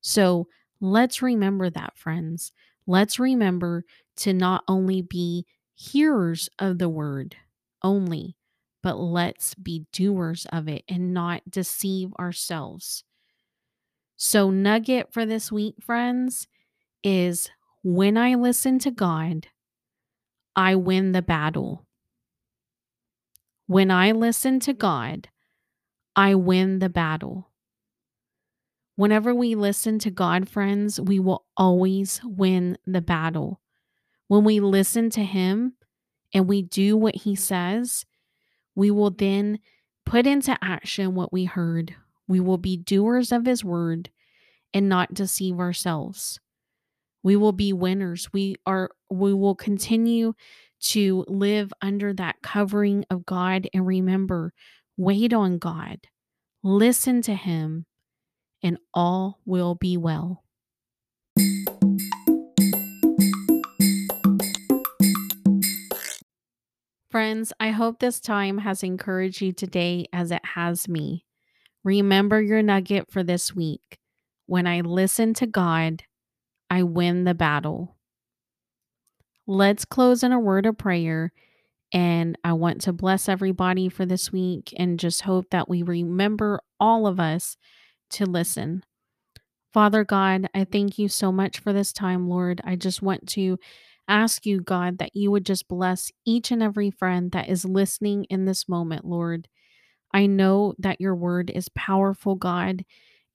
So 0.00 0.48
let's 0.80 1.22
remember 1.22 1.70
that 1.70 1.96
friends. 1.96 2.52
Let's 2.86 3.18
remember 3.18 3.84
to 4.16 4.32
not 4.32 4.64
only 4.68 5.02
be 5.02 5.46
hearers 5.74 6.48
of 6.58 6.78
the 6.78 6.88
word 6.88 7.36
only 7.82 8.36
but 8.82 8.98
let's 8.98 9.54
be 9.54 9.86
doers 9.92 10.46
of 10.52 10.68
it 10.68 10.84
and 10.88 11.12
not 11.12 11.42
deceive 11.50 12.12
ourselves 12.18 13.04
so, 14.22 14.50
nugget 14.50 15.14
for 15.14 15.24
this 15.24 15.50
week, 15.50 15.76
friends, 15.80 16.46
is 17.02 17.48
when 17.82 18.18
I 18.18 18.34
listen 18.34 18.78
to 18.80 18.90
God, 18.90 19.46
I 20.54 20.74
win 20.74 21.12
the 21.12 21.22
battle. 21.22 21.86
When 23.66 23.90
I 23.90 24.12
listen 24.12 24.60
to 24.60 24.74
God, 24.74 25.30
I 26.14 26.34
win 26.34 26.80
the 26.80 26.90
battle. 26.90 27.48
Whenever 28.94 29.34
we 29.34 29.54
listen 29.54 29.98
to 30.00 30.10
God, 30.10 30.50
friends, 30.50 31.00
we 31.00 31.18
will 31.18 31.46
always 31.56 32.20
win 32.22 32.76
the 32.86 33.00
battle. 33.00 33.62
When 34.28 34.44
we 34.44 34.60
listen 34.60 35.08
to 35.10 35.24
Him 35.24 35.76
and 36.34 36.46
we 36.46 36.60
do 36.60 36.94
what 36.94 37.14
He 37.14 37.34
says, 37.34 38.04
we 38.74 38.90
will 38.90 39.12
then 39.12 39.60
put 40.04 40.26
into 40.26 40.58
action 40.60 41.14
what 41.14 41.32
we 41.32 41.46
heard. 41.46 41.96
We 42.30 42.38
will 42.38 42.58
be 42.58 42.76
doers 42.76 43.32
of 43.32 43.44
His 43.44 43.64
word 43.64 44.08
and 44.72 44.88
not 44.88 45.12
deceive 45.12 45.58
ourselves. 45.58 46.38
We 47.24 47.34
will 47.34 47.50
be 47.50 47.72
winners. 47.72 48.32
We 48.32 48.54
are 48.64 48.92
we 49.10 49.34
will 49.34 49.56
continue 49.56 50.34
to 50.82 51.24
live 51.26 51.72
under 51.82 52.14
that 52.14 52.36
covering 52.40 53.04
of 53.10 53.26
God 53.26 53.68
and 53.74 53.84
remember, 53.84 54.52
wait 54.96 55.32
on 55.32 55.58
God. 55.58 55.98
Listen 56.62 57.20
to 57.22 57.34
him 57.34 57.86
and 58.62 58.78
all 58.94 59.40
will 59.44 59.74
be 59.74 59.96
well. 59.96 60.44
Friends, 67.10 67.52
I 67.58 67.70
hope 67.70 67.98
this 67.98 68.20
time 68.20 68.58
has 68.58 68.84
encouraged 68.84 69.40
you 69.40 69.52
today 69.52 70.06
as 70.12 70.30
it 70.30 70.44
has 70.54 70.88
me. 70.88 71.24
Remember 71.84 72.40
your 72.40 72.62
nugget 72.62 73.10
for 73.10 73.22
this 73.22 73.54
week. 73.54 73.98
When 74.46 74.66
I 74.66 74.80
listen 74.80 75.34
to 75.34 75.46
God, 75.46 76.02
I 76.68 76.82
win 76.82 77.24
the 77.24 77.34
battle. 77.34 77.96
Let's 79.46 79.84
close 79.84 80.22
in 80.22 80.32
a 80.32 80.40
word 80.40 80.66
of 80.66 80.78
prayer. 80.78 81.32
And 81.92 82.38
I 82.44 82.52
want 82.52 82.82
to 82.82 82.92
bless 82.92 83.28
everybody 83.28 83.88
for 83.88 84.06
this 84.06 84.30
week 84.30 84.72
and 84.76 85.00
just 85.00 85.22
hope 85.22 85.50
that 85.50 85.68
we 85.68 85.82
remember 85.82 86.60
all 86.78 87.06
of 87.06 87.18
us 87.18 87.56
to 88.10 88.26
listen. 88.26 88.84
Father 89.72 90.04
God, 90.04 90.48
I 90.54 90.64
thank 90.64 90.98
you 90.98 91.08
so 91.08 91.32
much 91.32 91.58
for 91.58 91.72
this 91.72 91.92
time, 91.92 92.28
Lord. 92.28 92.60
I 92.64 92.76
just 92.76 93.02
want 93.02 93.26
to 93.30 93.58
ask 94.08 94.44
you, 94.44 94.60
God, 94.60 94.98
that 94.98 95.14
you 95.14 95.30
would 95.30 95.46
just 95.46 95.68
bless 95.68 96.10
each 96.24 96.50
and 96.50 96.62
every 96.62 96.90
friend 96.90 97.30
that 97.32 97.48
is 97.48 97.64
listening 97.64 98.24
in 98.24 98.44
this 98.44 98.68
moment, 98.68 99.04
Lord. 99.04 99.48
I 100.12 100.26
know 100.26 100.74
that 100.78 101.00
your 101.00 101.14
word 101.14 101.50
is 101.54 101.68
powerful, 101.70 102.34
God. 102.34 102.84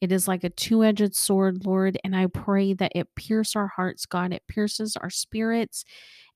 It 0.02 0.12
is 0.12 0.28
like 0.28 0.44
a 0.44 0.50
two 0.50 0.84
edged 0.84 1.16
sword, 1.16 1.66
Lord. 1.66 1.98
And 2.04 2.16
I 2.16 2.28
pray 2.28 2.74
that 2.74 2.92
it 2.94 3.16
pierce 3.16 3.56
our 3.56 3.68
hearts, 3.76 4.06
God. 4.06 4.34
It 4.34 4.44
pierces 4.48 4.98
our 4.98 5.10
spirits, 5.10 5.86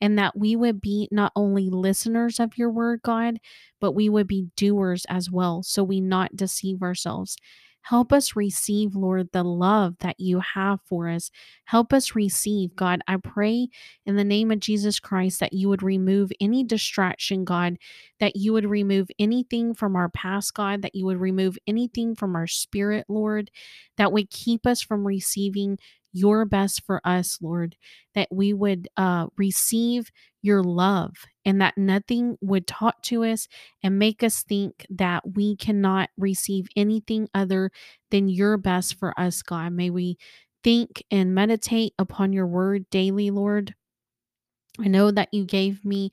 and 0.02 0.18
that 0.18 0.38
we 0.38 0.56
would 0.56 0.82
be 0.82 1.08
not 1.12 1.32
only 1.36 1.70
listeners 1.70 2.40
of 2.40 2.58
your 2.58 2.70
word, 2.72 3.02
God, 3.04 3.40
but 3.82 3.92
we 3.92 4.10
would 4.10 4.28
be 4.28 4.48
doers 4.56 5.06
as 5.10 5.30
well. 5.30 5.62
So 5.62 5.84
we 5.84 6.00
not 6.00 6.36
deceive 6.36 6.82
ourselves. 6.82 7.36
Help 7.82 8.14
us 8.14 8.36
receive, 8.36 8.96
Lord, 8.96 9.30
the 9.32 9.44
love 9.44 9.96
that 10.00 10.20
you 10.20 10.42
have 10.42 10.80
for 10.86 11.10
us. 11.10 11.32
Help 11.66 11.92
us 11.92 12.14
receive, 12.14 12.76
God. 12.76 13.02
I 13.08 13.18
pray 13.18 13.70
in 14.06 14.16
the 14.16 14.24
name 14.24 14.52
of 14.52 14.60
Jesus 14.60 15.00
Christ 15.00 15.40
that 15.40 15.54
you 15.54 15.70
would 15.70 15.82
remove 15.82 16.32
any 16.40 16.64
distraction, 16.64 17.46
God, 17.46 17.78
that 18.20 18.36
you 18.36 18.54
would 18.54 18.66
remove 18.66 19.10
anything 19.18 19.74
from 19.74 19.96
our 19.96 20.10
past, 20.10 20.54
God, 20.54 20.82
that 20.82 20.94
you 20.94 21.06
would 21.06 21.20
remove 21.20 21.58
anything 21.66 22.16
from 22.16 22.36
our 22.36 22.48
spirit, 22.48 23.06
Lord, 23.08 23.50
that 23.98 24.12
would 24.12 24.30
keep 24.30 24.68
us 24.68 24.82
from 24.82 25.08
receiving 25.08 25.80
your 26.12 26.46
best 26.46 26.84
for 26.86 27.02
us, 27.04 27.38
Lord, 27.42 27.76
that 28.16 28.28
we 28.32 28.54
would 28.54 28.88
uh, 28.98 29.28
receive 29.38 30.12
your 30.42 30.64
love 30.64 31.14
and 31.46 31.62
that 31.62 31.78
nothing 31.78 32.38
would 32.42 32.66
talk 32.68 33.02
to 33.04 33.24
us 33.24 33.48
and 33.84 34.00
make 34.00 34.24
us 34.24 34.44
think 34.44 34.86
that 34.90 35.36
we 35.36 35.56
cannot 35.56 36.10
receive 36.18 36.68
anything 36.76 37.28
other 37.34 37.72
than 38.12 38.30
your 38.30 38.58
best 38.58 38.96
for 38.96 39.20
us, 39.20 39.42
God. 39.42 39.74
May 39.74 39.90
we 39.90 40.18
think 40.64 41.04
and 41.12 41.36
meditate 41.36 41.94
upon 42.00 42.34
your 42.34 42.48
word 42.48 42.90
daily, 42.90 43.32
Lord. 43.32 43.76
I 44.80 44.88
know 44.88 45.12
that 45.12 45.34
you 45.34 45.46
gave 45.46 45.84
me 45.84 46.12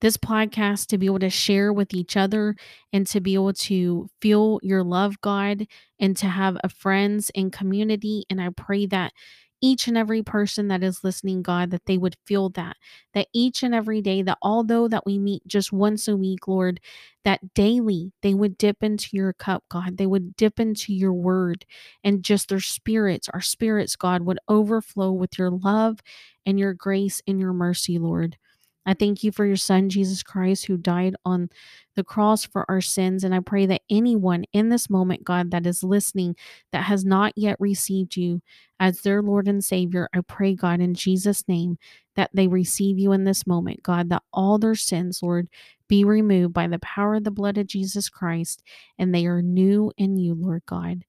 this 0.00 0.16
podcast 0.16 0.86
to 0.88 0.98
be 0.98 1.06
able 1.06 1.18
to 1.20 1.30
share 1.30 1.72
with 1.72 1.92
each 1.94 2.16
other 2.16 2.54
and 2.92 3.06
to 3.08 3.20
be 3.20 3.34
able 3.34 3.52
to 3.52 4.08
feel 4.20 4.60
your 4.62 4.82
love, 4.82 5.20
God, 5.20 5.66
and 5.98 6.16
to 6.18 6.26
have 6.26 6.56
a 6.62 6.68
friends 6.68 7.30
and 7.34 7.52
community. 7.52 8.24
And 8.30 8.40
I 8.40 8.50
pray 8.50 8.86
that 8.86 9.12
each 9.60 9.88
and 9.88 9.98
every 9.98 10.22
person 10.22 10.68
that 10.68 10.82
is 10.82 11.02
listening, 11.02 11.42
God, 11.42 11.70
that 11.70 11.86
they 11.86 11.98
would 11.98 12.16
feel 12.24 12.48
that, 12.50 12.76
that 13.12 13.26
each 13.32 13.62
and 13.62 13.74
every 13.74 14.00
day, 14.00 14.22
that 14.22 14.38
although 14.40 14.86
that 14.88 15.04
we 15.04 15.18
meet 15.18 15.46
just 15.46 15.72
once 15.72 16.06
a 16.06 16.16
week, 16.16 16.46
Lord, 16.46 16.80
that 17.24 17.54
daily 17.54 18.12
they 18.22 18.34
would 18.34 18.56
dip 18.56 18.82
into 18.82 19.08
your 19.12 19.32
cup, 19.32 19.64
God. 19.68 19.96
They 19.96 20.06
would 20.06 20.36
dip 20.36 20.60
into 20.60 20.94
your 20.94 21.12
word 21.12 21.66
and 22.04 22.22
just 22.22 22.48
their 22.48 22.60
spirits, 22.60 23.28
our 23.30 23.40
spirits, 23.40 23.96
God, 23.96 24.22
would 24.22 24.38
overflow 24.48 25.12
with 25.12 25.38
your 25.38 25.50
love 25.50 25.98
and 26.46 26.58
your 26.58 26.74
grace 26.74 27.20
and 27.26 27.40
your 27.40 27.52
mercy, 27.52 27.98
Lord. 27.98 28.36
I 28.86 28.94
thank 28.94 29.22
you 29.22 29.32
for 29.32 29.44
your 29.44 29.56
son, 29.56 29.90
Jesus 29.90 30.22
Christ, 30.22 30.66
who 30.66 30.78
died 30.78 31.14
on 31.24 31.50
the 31.94 32.04
cross 32.04 32.44
for 32.44 32.64
our 32.70 32.80
sins. 32.80 33.22
And 33.22 33.34
I 33.34 33.40
pray 33.40 33.66
that 33.66 33.82
anyone 33.90 34.44
in 34.52 34.70
this 34.70 34.88
moment, 34.88 35.24
God, 35.24 35.50
that 35.50 35.66
is 35.66 35.82
listening, 35.84 36.36
that 36.72 36.84
has 36.84 37.04
not 37.04 37.32
yet 37.36 37.56
received 37.60 38.16
you 38.16 38.40
as 38.80 39.00
their 39.00 39.20
Lord 39.20 39.46
and 39.46 39.62
Savior, 39.62 40.08
I 40.14 40.20
pray, 40.20 40.54
God, 40.54 40.80
in 40.80 40.94
Jesus' 40.94 41.46
name, 41.46 41.78
that 42.16 42.30
they 42.32 42.48
receive 42.48 42.98
you 42.98 43.12
in 43.12 43.24
this 43.24 43.46
moment, 43.46 43.82
God, 43.82 44.08
that 44.08 44.22
all 44.32 44.58
their 44.58 44.74
sins, 44.74 45.20
Lord, 45.22 45.48
be 45.88 46.04
removed 46.04 46.54
by 46.54 46.66
the 46.66 46.78
power 46.78 47.16
of 47.16 47.24
the 47.24 47.30
blood 47.30 47.58
of 47.58 47.66
Jesus 47.66 48.08
Christ, 48.08 48.62
and 48.98 49.14
they 49.14 49.26
are 49.26 49.42
new 49.42 49.92
in 49.96 50.16
you, 50.16 50.34
Lord 50.34 50.62
God. 50.66 51.04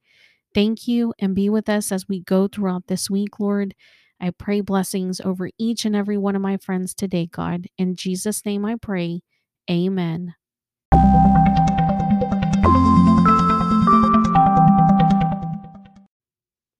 Thank 0.53 0.87
you 0.87 1.13
and 1.19 1.35
be 1.35 1.49
with 1.49 1.69
us 1.69 1.91
as 1.91 2.09
we 2.09 2.21
go 2.21 2.47
throughout 2.47 2.87
this 2.87 3.09
week, 3.09 3.39
Lord. 3.39 3.75
I 4.21 4.31
pray 4.31 4.61
blessings 4.61 5.21
over 5.21 5.49
each 5.57 5.85
and 5.85 5.95
every 5.95 6.17
one 6.17 6.35
of 6.35 6.41
my 6.41 6.57
friends 6.57 6.93
today, 6.93 7.25
God. 7.25 7.67
In 7.77 7.95
Jesus' 7.95 8.45
name 8.45 8.65
I 8.65 8.75
pray. 8.75 9.21
Amen. 9.69 10.35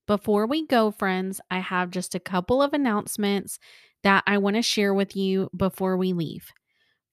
Before 0.06 0.48
we 0.48 0.66
go, 0.66 0.92
friends, 0.92 1.40
I 1.52 1.60
have 1.60 1.92
just 1.92 2.16
a 2.16 2.20
couple 2.20 2.62
of 2.62 2.74
announcements 2.74 3.60
that 4.04 4.24
I 4.26 4.40
want 4.40 4.56
to 4.56 4.62
share 4.62 4.94
with 4.94 5.16
you 5.16 5.50
before 5.56 5.98
we 5.98 6.14
leave. 6.14 6.52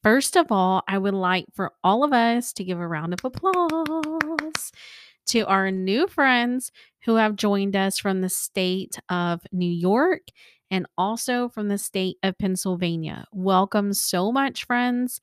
First 0.02 0.36
of 0.36 0.50
all, 0.50 0.82
I 0.88 0.98
would 0.98 1.14
like 1.14 1.44
for 1.54 1.72
all 1.84 2.04
of 2.04 2.12
us 2.12 2.52
to 2.54 2.64
give 2.64 2.78
a 2.78 2.86
round 2.88 3.12
of 3.12 3.24
applause 3.24 4.72
to 5.26 5.46
our 5.46 5.70
new 5.70 6.06
friends 6.06 6.72
who 7.04 7.16
have 7.16 7.36
joined 7.36 7.76
us 7.76 7.98
from 7.98 8.20
the 8.20 8.28
state 8.28 8.98
of 9.08 9.40
New 9.52 9.70
York 9.70 10.22
and 10.70 10.86
also 10.98 11.48
from 11.48 11.68
the 11.68 11.78
state 11.78 12.16
of 12.22 12.38
Pennsylvania. 12.38 13.26
Welcome 13.32 13.92
so 13.92 14.32
much, 14.32 14.64
friends. 14.64 15.20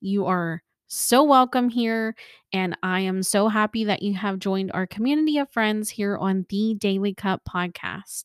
You 0.00 0.26
are 0.26 0.62
so 0.86 1.24
welcome 1.24 1.68
here. 1.68 2.14
And 2.52 2.76
I 2.82 3.00
am 3.00 3.22
so 3.22 3.48
happy 3.48 3.84
that 3.84 4.02
you 4.02 4.14
have 4.14 4.38
joined 4.38 4.70
our 4.72 4.86
community 4.86 5.38
of 5.38 5.50
friends 5.50 5.90
here 5.90 6.16
on 6.16 6.46
the 6.48 6.74
Daily 6.78 7.14
Cup 7.14 7.42
podcast. 7.48 8.24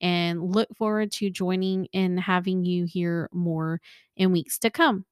And 0.00 0.42
look 0.42 0.68
forward 0.76 1.12
to 1.12 1.30
joining 1.30 1.88
and 1.92 2.20
having 2.20 2.64
you 2.64 2.84
here 2.84 3.28
more 3.32 3.80
in 4.16 4.32
weeks 4.32 4.58
to 4.60 4.70
come. 4.70 5.04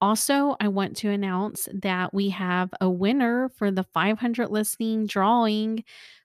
Also, 0.00 0.56
I 0.60 0.68
want 0.68 0.96
to 0.98 1.10
announce 1.10 1.68
that 1.72 2.12
we 2.12 2.28
have 2.30 2.70
a 2.80 2.90
winner 2.90 3.48
for 3.56 3.70
the 3.70 3.84
500 3.84 4.48
listening 4.50 5.06
drawing 5.06 5.84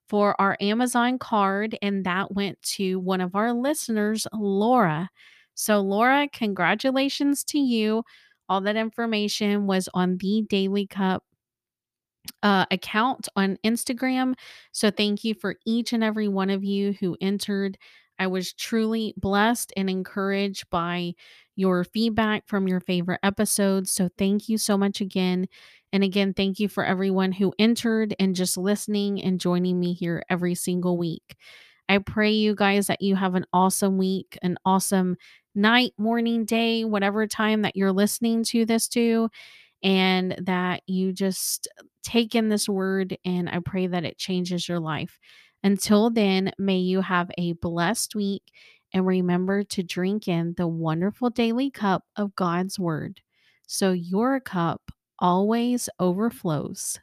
for 0.10 0.40
our 0.42 0.58
Amazon 0.60 1.18
card, 1.18 1.78
and 1.82 2.06
that 2.06 2.34
went 2.34 2.62
to 2.64 3.00
one 3.00 3.22
of 3.22 3.34
our 3.34 3.54
listeners, 3.54 4.28
Laura. 4.34 5.10
So, 5.54 5.80
Laura, 5.80 6.28
congratulations 6.32 7.44
to 7.46 7.60
you. 7.60 8.04
All 8.50 8.60
that 8.62 8.76
information 8.76 9.68
was 9.68 9.88
on 9.94 10.18
the 10.18 10.42
Daily 10.50 10.86
Cup 10.86 11.24
uh, 12.44 12.66
account 12.72 13.28
on 13.36 13.58
Instagram. 13.66 14.34
So 14.72 14.92
thank 14.92 15.24
you 15.24 15.34
for 15.34 15.56
each 15.66 15.94
and 15.94 16.04
every 16.04 16.28
one 16.28 16.50
of 16.50 16.64
you 16.64 16.94
who 17.00 17.18
entered. 17.22 17.78
I 18.22 18.28
was 18.28 18.54
truly 18.54 19.16
blessed 19.18 19.74
and 19.76 19.90
encouraged 19.90 20.70
by 20.70 21.16
your 21.56 21.84
feedback 21.84 22.48
from 22.48 22.68
your 22.68 22.80
favorite 22.80 23.20
episodes. 23.24 23.92
So 23.92 24.10
thank 24.18 24.48
you 24.48 24.60
so 24.60 24.78
much 24.78 25.02
again. 25.02 25.48
And 25.92 26.04
again, 26.04 26.34
thank 26.36 26.60
you 26.60 26.70
for 26.70 26.86
everyone 26.86 27.32
who 27.32 27.54
entered 27.58 28.16
and 28.20 28.36
just 28.36 28.58
listening 28.58 29.22
and 29.24 29.40
joining 29.40 29.80
me 29.80 29.94
here 29.94 30.24
every 30.30 30.54
single 30.56 30.98
week. 31.00 31.36
I 31.90 31.98
pray 31.98 32.32
you 32.32 32.56
guys 32.56 32.88
that 32.88 33.02
you 33.02 33.16
have 33.16 33.36
an 33.36 33.46
awesome 33.52 33.98
week, 33.98 34.38
an 34.44 34.58
awesome 34.66 35.18
night, 35.56 35.94
morning, 35.98 36.46
day, 36.46 36.86
whatever 36.86 37.28
time 37.28 37.64
that 37.64 37.76
you're 37.76 37.92
listening 37.92 38.44
to 38.46 38.66
this 38.66 38.88
to 38.90 39.30
and 39.84 40.36
that 40.44 40.84
you 40.88 41.14
just 41.14 41.68
take 42.04 42.36
in 42.36 42.50
this 42.50 42.70
word 42.70 43.18
and 43.26 43.50
I 43.50 43.60
pray 43.66 43.88
that 43.88 44.06
it 44.06 44.18
changes 44.18 44.68
your 44.70 44.80
life. 44.80 45.20
Until 45.64 46.10
then, 46.10 46.52
may 46.58 46.78
you 46.78 47.02
have 47.02 47.32
a 47.38 47.54
blessed 47.54 48.16
week 48.16 48.44
and 48.94 49.06
remember 49.06 49.64
to 49.64 49.84
drink 49.84 50.28
in 50.28 50.54
the 50.58 50.68
wonderful 50.68 51.30
daily 51.30 51.70
cup 51.70 52.06
of 52.16 52.36
God's 52.36 52.80
word 52.80 53.22
so 53.68 53.92
your 53.92 54.40
cup 54.40 54.92
always 55.20 55.88
overflows. 56.00 57.00